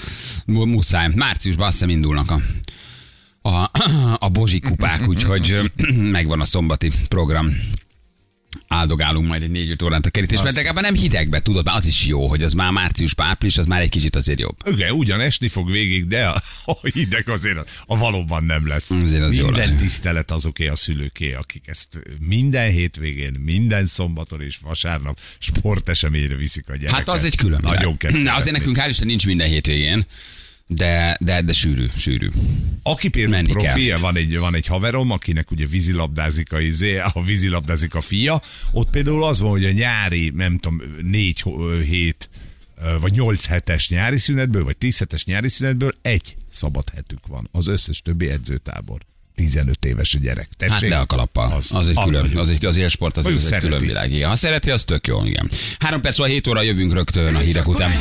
Mu- 0.46 0.66
Muszáj. 0.66 1.10
Márciusban 1.16 1.66
azt 1.68 1.74
hiszem 1.74 1.90
indulnak 1.90 2.32
a, 2.32 2.40
a, 3.50 3.70
a 4.20 4.30
Bozsi 4.30 4.60
kupák, 4.60 5.08
úgyhogy 5.08 5.72
megvan 6.18 6.42
a 6.42 6.46
szombati 6.46 6.92
program. 7.08 7.48
Áldogálunk 8.74 9.28
majd 9.28 9.44
egy 9.44 9.52
négy-öt 9.52 9.82
órát 9.82 10.06
a 10.06 10.10
kerítésben, 10.10 10.54
de 10.54 10.62
legalább 10.62 10.84
nem 10.84 10.96
hidegbe, 10.96 11.42
tudod, 11.42 11.66
már 11.66 11.76
az 11.76 11.86
is 11.86 12.06
jó, 12.06 12.28
hogy 12.28 12.44
az 12.44 12.54
már 12.54 12.72
március, 12.72 13.14
április, 13.18 13.58
az 13.58 13.66
már 13.66 13.82
egy 13.82 13.90
kicsit 13.90 14.16
azért 14.16 14.40
jobb. 14.40 14.56
Igen, 14.66 14.92
ugyan 14.92 15.20
esni 15.20 15.48
fog 15.48 15.72
végig, 15.72 16.08
de 16.08 16.28
a, 16.28 16.42
a 16.66 16.88
hideg 16.94 17.30
azért 17.30 17.70
a 17.86 17.98
valóban 17.98 18.44
nem 18.44 18.68
lesz. 18.68 18.90
Azért 18.90 19.24
az 19.24 19.36
jó 19.36 19.46
minden 19.46 19.70
lesz. 19.70 19.82
tisztelet 19.82 20.32
azoké 20.32 20.68
a 20.68 20.76
szülőké, 20.76 21.34
akik 21.34 21.68
ezt 21.68 22.00
minden 22.20 22.72
hétvégén, 22.72 23.34
minden 23.34 23.86
szombaton 23.86 24.42
és 24.42 24.58
vasárnap 24.58 25.20
sporteseményre 25.40 26.36
viszik 26.36 26.70
a 26.70 26.76
gyereket. 26.76 26.98
Hát 26.98 27.10
az 27.10 27.24
egy 27.24 27.36
külön. 27.36 27.60
Nagyon 27.62 27.98
kell 27.98 28.12
Na, 28.12 28.34
azért 28.34 28.58
nekünk 28.58 28.78
hál' 28.80 28.90
Isten 28.90 29.08
nincs 29.08 29.26
minden 29.26 29.48
hétvégén, 29.48 30.06
de, 30.76 31.18
de, 31.20 31.42
de 31.42 31.54
sűrű, 31.54 31.86
sűrű. 31.98 32.30
Aki 32.84 33.08
például 33.08 33.36
Menni 33.36 33.52
profi, 33.52 33.86
kell. 33.86 33.98
van 33.98 34.18
egy, 34.18 34.38
van 34.38 34.56
egy 34.56 34.68
haverom, 34.68 35.12
akinek 35.12 35.52
ugye 35.52 35.66
vízilabdázik 35.66 36.54
a, 36.54 36.60
izé, 36.60 36.98
a 36.98 37.24
vízilabdázik 37.26 37.96
a 37.96 38.02
fia, 38.02 38.42
ott 38.72 38.90
például 38.90 39.24
az 39.24 39.40
van, 39.40 39.52
hogy 39.52 39.66
a 39.66 39.72
nyári, 39.72 40.32
nem 40.36 40.58
tudom, 40.58 40.82
négy 41.02 41.44
hét 41.86 42.30
vagy 43.00 43.12
nyolc 43.12 43.46
hetes 43.46 43.90
nyári 43.90 44.18
szünetből, 44.18 44.64
vagy 44.64 44.78
tíz 44.78 44.98
hetes 44.98 45.26
nyári 45.26 45.50
szünetből 45.50 45.96
egy 46.02 46.36
szabad 46.50 46.90
hetük 46.96 47.28
van. 47.28 47.50
Az 47.52 47.68
összes 47.68 48.02
többi 48.02 48.30
edzőtábor. 48.30 49.00
15 49.36 49.86
éves 49.86 50.16
a 50.16 50.20
gyerek. 50.20 50.50
Tessék? 50.58 50.74
Hát 50.74 50.90
le 50.90 51.00
a 51.00 51.06
kalappal. 51.06 51.52
Az, 51.52 51.76
az 51.76 51.90
egy 51.90 52.00
külön, 52.04 52.38
az 52.38 52.50
egy, 52.50 52.66
az 52.66 52.76
élsport, 52.76 53.18
az, 53.18 53.26
az 53.26 53.52
egy 53.52 53.60
külön 53.60 53.80
világ. 53.80 54.12
Igen. 54.12 54.30
Ha 54.30 54.36
szereti, 54.36 54.72
az 54.72 54.84
tök 54.84 55.08
jó, 55.08 55.26
igen. 55.26 55.50
Három 55.80 56.02
perc, 56.02 56.26
7 56.26 56.48
óra 56.48 56.62
jövünk 56.62 56.94
rögtön 56.94 57.36
a 57.36 57.40
hírek 57.40 57.68
után. 57.68 57.92